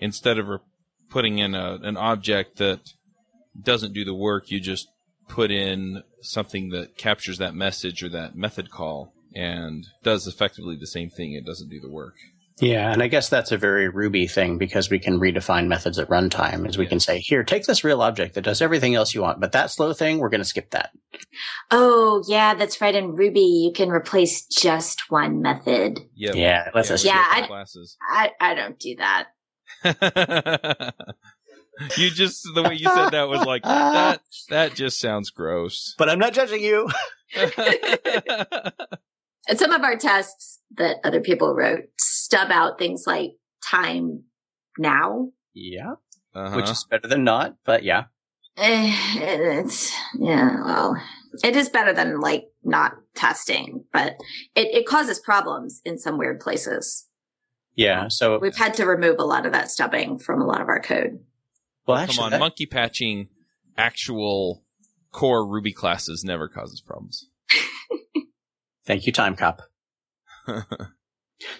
[0.00, 0.60] instead of
[1.10, 2.80] putting in a, an object that
[3.60, 4.88] doesn't do the work, you just
[5.28, 10.86] put in something that captures that message or that method call and does effectively the
[10.86, 11.32] same thing.
[11.32, 12.14] It doesn't do the work.
[12.60, 16.08] Yeah, and I guess that's a very Ruby thing because we can redefine methods at
[16.08, 16.68] runtime.
[16.68, 19.40] Is we can say, here, take this real object that does everything else you want,
[19.40, 20.90] but that slow thing, we're going to skip that.
[21.72, 22.94] Oh, yeah, that's right.
[22.94, 25.98] In Ruby, you can replace just one method.
[26.14, 26.36] Yep.
[26.36, 27.64] Yeah, let's Yeah, Yeah, I-
[28.08, 29.26] I, I don't do that.
[31.96, 34.20] you just the way you said that was like that.
[34.50, 35.94] That just sounds gross.
[35.98, 36.88] But I'm not judging you.
[39.46, 43.32] And some of our tests that other people wrote stub out things like
[43.68, 44.22] time
[44.78, 45.28] now.
[45.52, 45.96] Yeah.
[46.34, 46.56] Uh-huh.
[46.56, 47.54] which is better than not.
[47.64, 48.04] But yeah,
[48.56, 50.64] Eh, it's yeah.
[50.64, 50.96] Well,
[51.44, 54.16] it is better than like not testing, but
[54.56, 57.06] it, it causes problems in some weird places.
[57.76, 58.08] yeah.
[58.08, 60.80] So We've had to remove a lot of that stubbing from a lot of our
[60.80, 61.20] code.
[61.86, 63.28] Well, actually, on, that- monkey patching
[63.76, 64.62] actual
[65.12, 67.28] core Ruby classes never causes problems.
[68.86, 69.60] thank you, Timecop.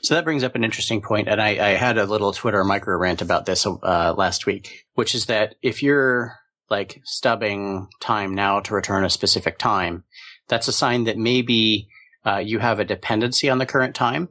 [0.02, 2.96] So that brings up an interesting point, and I, I had a little Twitter micro
[2.96, 6.36] rant about this uh, last week, which is that if you're
[6.70, 10.04] like stubbing time now to return a specific time,
[10.48, 11.88] that's a sign that maybe
[12.24, 14.28] uh, you have a dependency on the current time,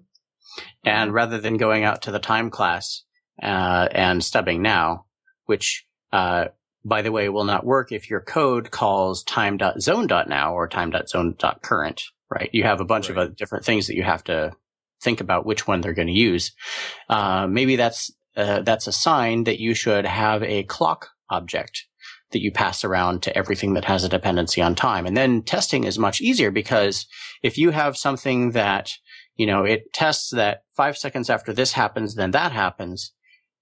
[0.84, 3.04] and rather than going out to the time class
[3.41, 5.06] uh, and stubbing now,
[5.46, 6.46] which uh,
[6.86, 12.50] by the way will not work if your code calls time.zone.now or time.zone.current, right?
[12.54, 13.24] You have a bunch of Right.
[13.24, 14.52] other different things that you have to
[15.02, 16.54] think about which one they're going to use.
[17.10, 21.86] Uh, maybe that's uh, that's a sign that you should have a clock object
[22.32, 25.06] that you pass around to everything that has a dependency on time.
[25.06, 27.06] And then testing is much easier because
[27.44, 28.94] if you have something that
[29.36, 33.12] you know it tests that five seconds after this happens, then that happens.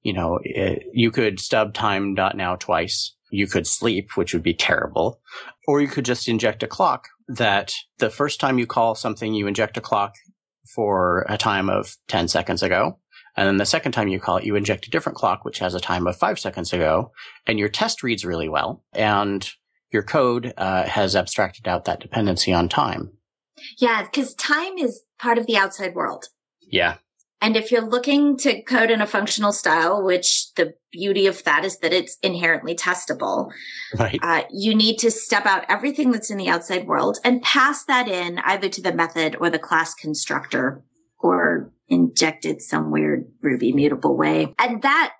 [0.03, 3.15] You know, it, you could stub time dot now twice.
[3.31, 5.21] You could sleep, which would be terrible,
[5.67, 9.47] or you could just inject a clock that the first time you call something, you
[9.47, 10.15] inject a clock
[10.75, 12.99] for a time of 10 seconds ago.
[13.37, 15.73] And then the second time you call it, you inject a different clock, which has
[15.73, 17.11] a time of five seconds ago.
[17.47, 18.83] And your test reads really well.
[18.93, 19.49] And
[19.91, 23.11] your code uh, has abstracted out that dependency on time.
[23.77, 26.25] Yeah, because time is part of the outside world.
[26.61, 26.97] Yeah.
[27.41, 31.65] And if you're looking to code in a functional style, which the beauty of that
[31.65, 33.49] is that it's inherently testable,
[33.97, 34.19] Right.
[34.21, 38.07] uh, you need to step out everything that's in the outside world and pass that
[38.07, 40.83] in either to the method or the class constructor
[41.19, 44.53] or inject it some weird Ruby mutable way.
[44.59, 45.13] And that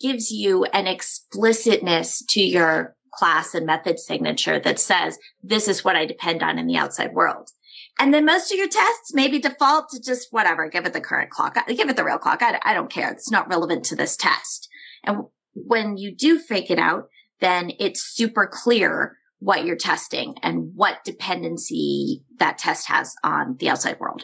[0.00, 5.96] gives you an explicitness to your class and method signature that says, this is what
[5.96, 7.50] I depend on in the outside world.
[7.98, 11.30] And then most of your tests maybe default to just whatever, give it the current
[11.30, 12.42] clock, give it the real clock.
[12.42, 13.10] I, I don't care.
[13.10, 14.68] It's not relevant to this test.
[15.04, 15.24] And
[15.54, 17.08] when you do fake it out,
[17.40, 23.68] then it's super clear what you're testing and what dependency that test has on the
[23.68, 24.22] outside world.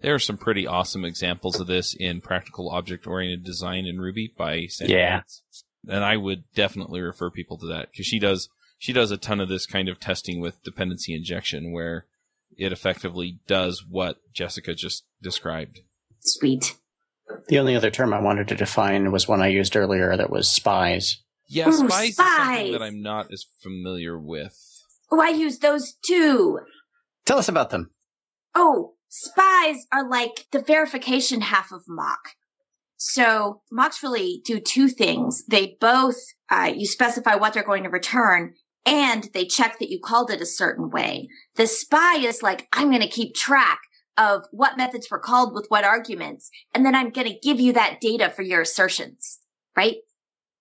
[0.00, 4.32] There are some pretty awesome examples of this in practical object oriented design in Ruby
[4.36, 5.14] by Sandi Yeah.
[5.16, 5.42] Lance.
[5.88, 8.48] And I would definitely refer people to that because she does
[8.78, 12.06] she does a ton of this kind of testing with dependency injection where
[12.58, 15.80] it effectively does what Jessica just described.
[16.20, 16.76] Sweet.
[17.46, 20.48] The only other term I wanted to define was one I used earlier that was
[20.48, 21.22] spies.
[21.46, 24.54] Yeah, Ooh, spies, is something that I'm not as familiar with.
[25.10, 26.58] Oh, I use those too.
[27.24, 27.90] Tell us about them.
[28.54, 32.20] Oh, spies are like the verification half of mock.
[32.96, 35.44] So mocks really do two things.
[35.46, 36.16] They both,
[36.50, 38.54] uh, you specify what they're going to return
[38.88, 41.28] and they check that you called it a certain way.
[41.56, 43.80] The spy is like, I'm going to keep track
[44.16, 46.50] of what methods were called with what arguments.
[46.74, 49.38] And then I'm going to give you that data for your assertions,
[49.76, 49.96] right?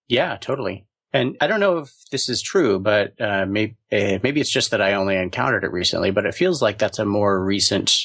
[0.08, 0.86] Yeah, totally.
[1.14, 4.72] And I don't know if this is true, but uh, maybe uh, maybe it's just
[4.72, 6.12] that I only encountered it recently.
[6.12, 7.96] But it feels like that's a more recent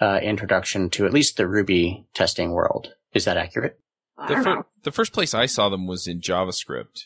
[0.00, 2.92] uh, introduction to at least the Ruby testing world.
[3.14, 3.80] Is that accurate?
[4.28, 7.04] The, fir- the first place I saw them was in JavaScript,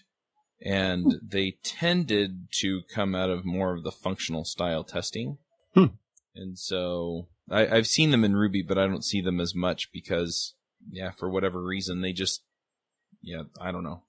[0.63, 5.39] and they tended to come out of more of the functional style testing.
[5.75, 5.87] Hmm.
[6.35, 9.91] And so I, I've seen them in Ruby, but I don't see them as much
[9.93, 10.55] because,
[10.91, 12.43] yeah, for whatever reason, they just,
[13.23, 14.03] yeah, I don't know.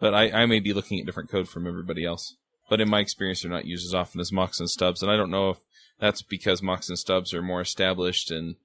[0.00, 2.36] But I, I may be looking at different code from everybody else.
[2.68, 5.16] But in my experience, they're not used as often as mocks and stubs, and I
[5.16, 5.58] don't know if
[6.00, 8.56] that's because mocks and stubs are more established and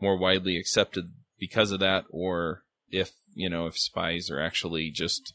[0.00, 5.34] more widely accepted because of that, or if you know if spies are actually just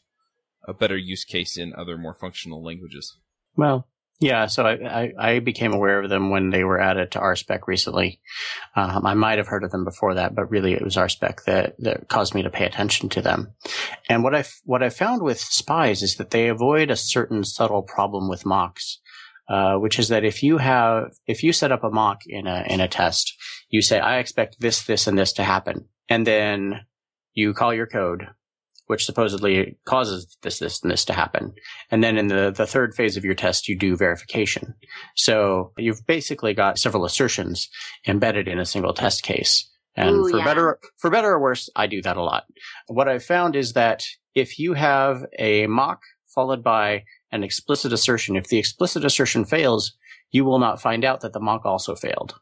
[0.66, 3.16] a better use case in other more functional languages.
[3.56, 3.88] Well,
[4.20, 4.46] yeah.
[4.46, 8.20] So I, I, I became aware of them when they were added to RSpec recently.
[8.76, 11.74] Um, I might have heard of them before that, but really it was RSpec that,
[11.80, 13.54] that caused me to pay attention to them.
[14.08, 17.82] And what I what I found with spies is that they avoid a certain subtle
[17.82, 19.00] problem with mocks.
[19.46, 22.64] Uh, which is that if you have if you set up a mock in a
[22.66, 23.34] in a test,
[23.68, 26.86] you say I expect this, this, and this to happen, and then
[27.34, 28.28] you call your code,
[28.86, 31.52] which supposedly causes this, this, and this to happen.
[31.90, 34.74] And then in the, the third phase of your test, you do verification.
[35.16, 37.68] So you've basically got several assertions
[38.06, 39.70] embedded in a single test case.
[39.96, 40.44] And Ooh, for yeah.
[40.44, 42.44] better, for better or worse, I do that a lot.
[42.88, 44.02] What I've found is that
[44.34, 49.96] if you have a mock followed by an explicit assertion, if the explicit assertion fails,
[50.30, 52.34] you will not find out that the mock also failed.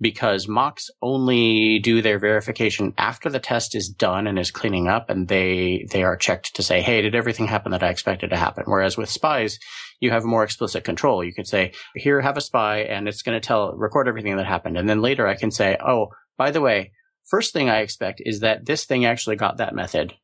[0.00, 5.10] Because mocks only do their verification after the test is done and is cleaning up
[5.10, 8.36] and they they are checked to say hey did everything happen that i expected to
[8.36, 8.64] happen?
[8.66, 9.58] Whereas with spies
[10.00, 11.24] you have more explicit control.
[11.24, 14.46] You could say here have a spy and it's going to tell record everything that
[14.46, 14.76] happened.
[14.78, 16.92] And then later i can say oh by the way
[17.28, 20.14] first thing i expect is that this thing actually got that method.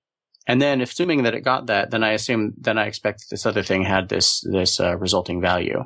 [0.47, 3.47] And then assuming that it got that then i assume then i expect that this
[3.47, 5.85] other thing had this this uh, resulting value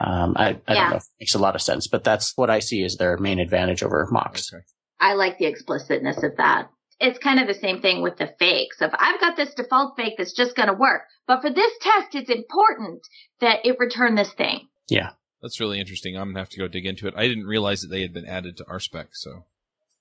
[0.00, 0.74] um, I, I Yeah.
[0.82, 2.96] don't know if it makes a lot of sense, but that's what I see as
[2.96, 4.52] their main advantage over mocks.
[4.52, 4.62] Okay.
[4.98, 6.70] I like the explicitness of that.
[6.98, 8.82] It's kind of the same thing with the fakes.
[8.82, 12.14] If I've got this default fake that's just going to work, but for this test,
[12.14, 13.00] it's important
[13.40, 14.68] that it return this thing.
[14.88, 15.10] Yeah.
[15.42, 16.16] That's really interesting.
[16.18, 17.14] I'm gonna have to go dig into it.
[17.16, 19.06] I didn't realize that they had been added to RSpec.
[19.12, 19.46] So,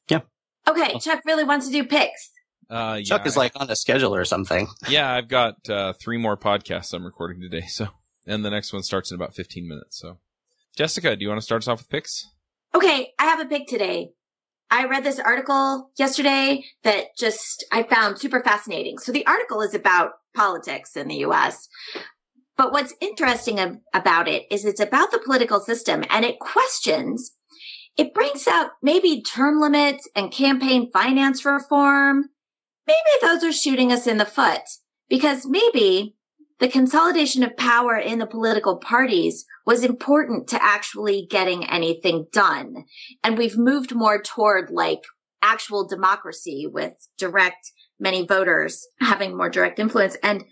[0.10, 0.20] yeah.
[0.68, 1.00] Okay, Oh.
[1.00, 2.32] Chuck really wants to do picks.
[2.70, 4.68] uh, yeah, Chuck is I- like on a schedule or something.
[4.89, 7.66] yeah, I've got uh, three more podcasts I'm recording today.
[7.68, 7.88] So,
[8.30, 10.00] and the next one starts in about 15 minutes.
[10.00, 10.20] So,
[10.76, 12.26] Jessica, do you want to start us off with picks?
[12.74, 14.12] Okay, I have a pick today.
[14.72, 19.00] I read this article yesterday that just I found super fascinating.
[19.00, 21.68] So the article is about politics in the US.
[22.56, 27.32] But what's interesting ab- about it is it's about the political system and it questions
[27.98, 32.30] it brings up maybe term limits and campaign finance reform.
[32.88, 34.62] Maybe those are shooting us in the foot
[35.10, 36.16] because maybe
[36.60, 42.86] the consolidation of power in the political parties was important to actually getting anything done.
[43.24, 45.01] And we've moved more toward like
[45.41, 50.18] actual democracy with direct, many voters having more direct influence.
[50.22, 50.43] And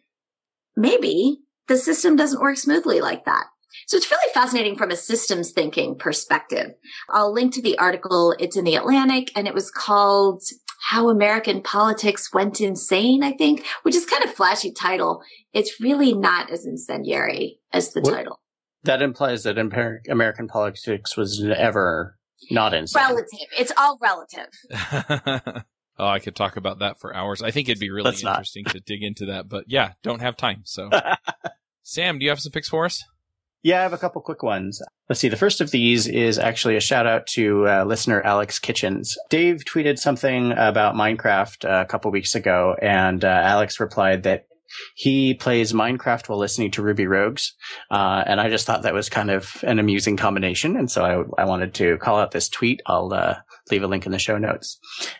[0.76, 3.46] maybe the system doesn't work smoothly like that.
[3.86, 6.72] So it's really fascinating from a systems thinking perspective.
[7.10, 8.34] I'll link to the article.
[8.40, 10.42] It's in the Atlantic and it was called
[10.88, 15.22] How American Politics Went Insane, I think, which is kind of flashy title.
[15.52, 18.40] It's really not as incendiary as the What- title.
[18.84, 22.18] That implies that Amer- American politics was ever
[22.50, 23.04] not insane.
[23.04, 23.48] Relative.
[23.60, 24.48] It's all relative.
[26.00, 27.42] oh, I could talk about that for hours.
[27.42, 30.38] I think it'd be really Let's interesting to dig into that, but yeah, don't have
[30.38, 30.62] time.
[30.64, 30.90] So,
[31.84, 33.04] Sam, do you have some picks for us?
[33.64, 34.82] Yeah, I have a couple quick ones.
[35.10, 35.30] Let's see.
[35.30, 39.18] The first of these is actually a shout out to uh, listener Alex Kitchens.
[39.30, 44.48] Dave tweeted something about Minecraft uh, a couple weeks ago, and uh, Alex replied that
[44.96, 47.54] he plays Minecraft while listening to Ruby Rogues.
[47.90, 50.76] Uh, and I just thought that was kind of an amusing combination.
[50.76, 52.82] And so I, I wanted to call out this tweet.
[52.86, 53.36] I'll uh,
[53.72, 54.80] leave a link in the show notes.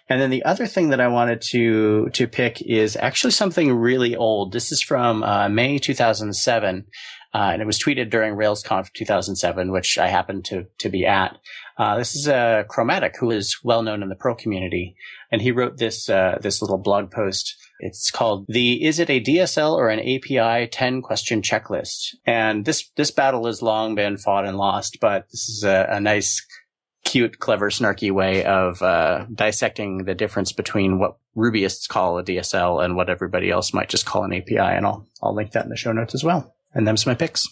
[0.10, 4.16] And then the other thing that I wanted to to pick is actually something really
[4.16, 4.54] old.
[4.54, 6.86] This is from uh, May 2007.
[7.34, 11.38] Uh, and it was tweeted during RailsConf 2007, which I happened to to be at.
[11.78, 14.96] Uh, this is uh, Chromatic, who is well known in the Perl community,
[15.32, 17.56] and he wrote this uh, this little blog post.
[17.80, 22.90] It's called the "Is it a DSL or an API 10 question checklist?" And this
[22.96, 26.44] this battle has long been fought and lost, but this is a, a nice,
[27.04, 32.84] cute, clever, snarky way of uh, dissecting the difference between what Rubyists call a DSL
[32.84, 34.58] and what everybody else might just call an API.
[34.58, 36.56] And I'll I'll link that in the show notes as well.
[36.74, 37.44] And them's my picks.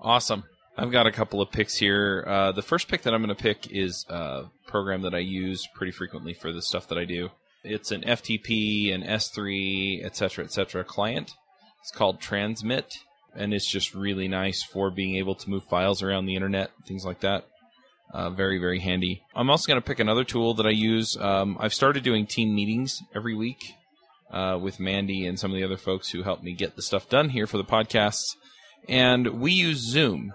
[0.00, 0.44] Awesome.
[0.76, 2.24] I've got a couple of picks here.
[2.26, 5.68] Uh, the first pick that I'm going to pick is a program that I use
[5.74, 7.30] pretty frequently for the stuff that I do.
[7.62, 10.82] It's an FTP, an S3, etc., etc.
[10.82, 11.34] client.
[11.80, 12.94] It's called Transmit,
[13.36, 17.04] and it's just really nice for being able to move files around the internet, things
[17.04, 17.44] like that.
[18.12, 19.22] Uh, very, very handy.
[19.34, 21.16] I'm also going to pick another tool that I use.
[21.16, 23.74] Um, I've started doing team meetings every week
[24.30, 27.08] uh, with Mandy and some of the other folks who help me get the stuff
[27.08, 28.36] done here for the podcasts.
[28.88, 30.32] And we use Zoom.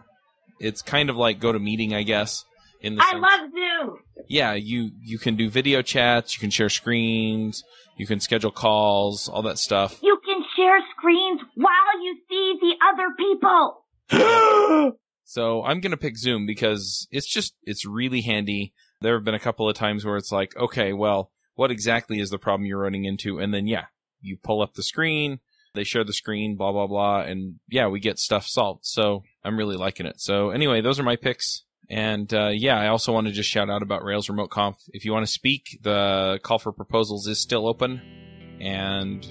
[0.60, 2.44] It's kind of like GoToMeeting, I guess.
[2.82, 4.00] In the I sense- love Zoom.
[4.28, 7.64] yeah, you you can do video chats, you can share screens,
[7.98, 10.00] you can schedule calls, all that stuff.
[10.04, 14.94] You can share screens while you see the other people.
[15.30, 18.74] So I'm gonna pick Zoom because it's just it's really handy.
[19.02, 22.30] There have been a couple of times where it's like, okay, well, what exactly is
[22.30, 23.38] the problem you're running into?
[23.38, 23.86] And then yeah,
[24.22, 25.40] you pull up the screen,
[25.78, 28.86] they share the screen, blah blah blah, and yeah, we get stuff solved.
[28.86, 30.20] So I'm really liking it.
[30.20, 31.64] So anyway, those are my picks.
[31.90, 34.76] And uh, yeah, I also want to just shout out about Rails Remote Conf.
[34.90, 38.02] If you want to speak, the call for proposals is still open.
[38.60, 39.26] And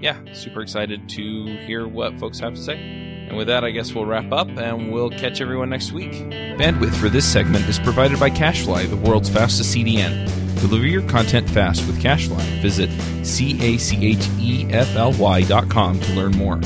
[0.00, 3.21] yeah, super excited to hear what folks have to say.
[3.32, 6.12] And with that, I guess we'll wrap up and we'll catch everyone next week.
[6.12, 10.26] Bandwidth for this segment is provided by CacheFly, the world's fastest CDN.
[10.60, 12.60] Deliver your content fast with CacheFly.
[12.60, 12.90] Visit
[13.24, 16.56] C A C H E F L Y dot com to learn more.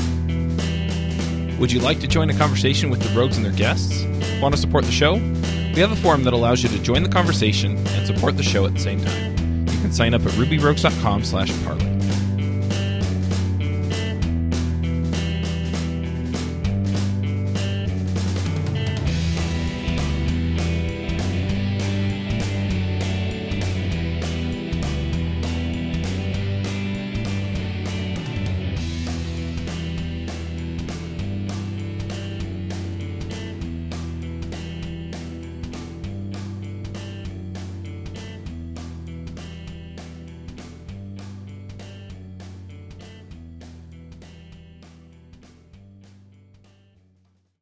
[1.57, 4.03] Would you like to join a conversation with the rogues and their guests?
[4.41, 5.13] Want to support the show?
[5.13, 8.65] We have a forum that allows you to join the conversation and support the show
[8.65, 9.37] at the same time.
[9.69, 11.96] You can sign up at rubyrogues.com slash parlay.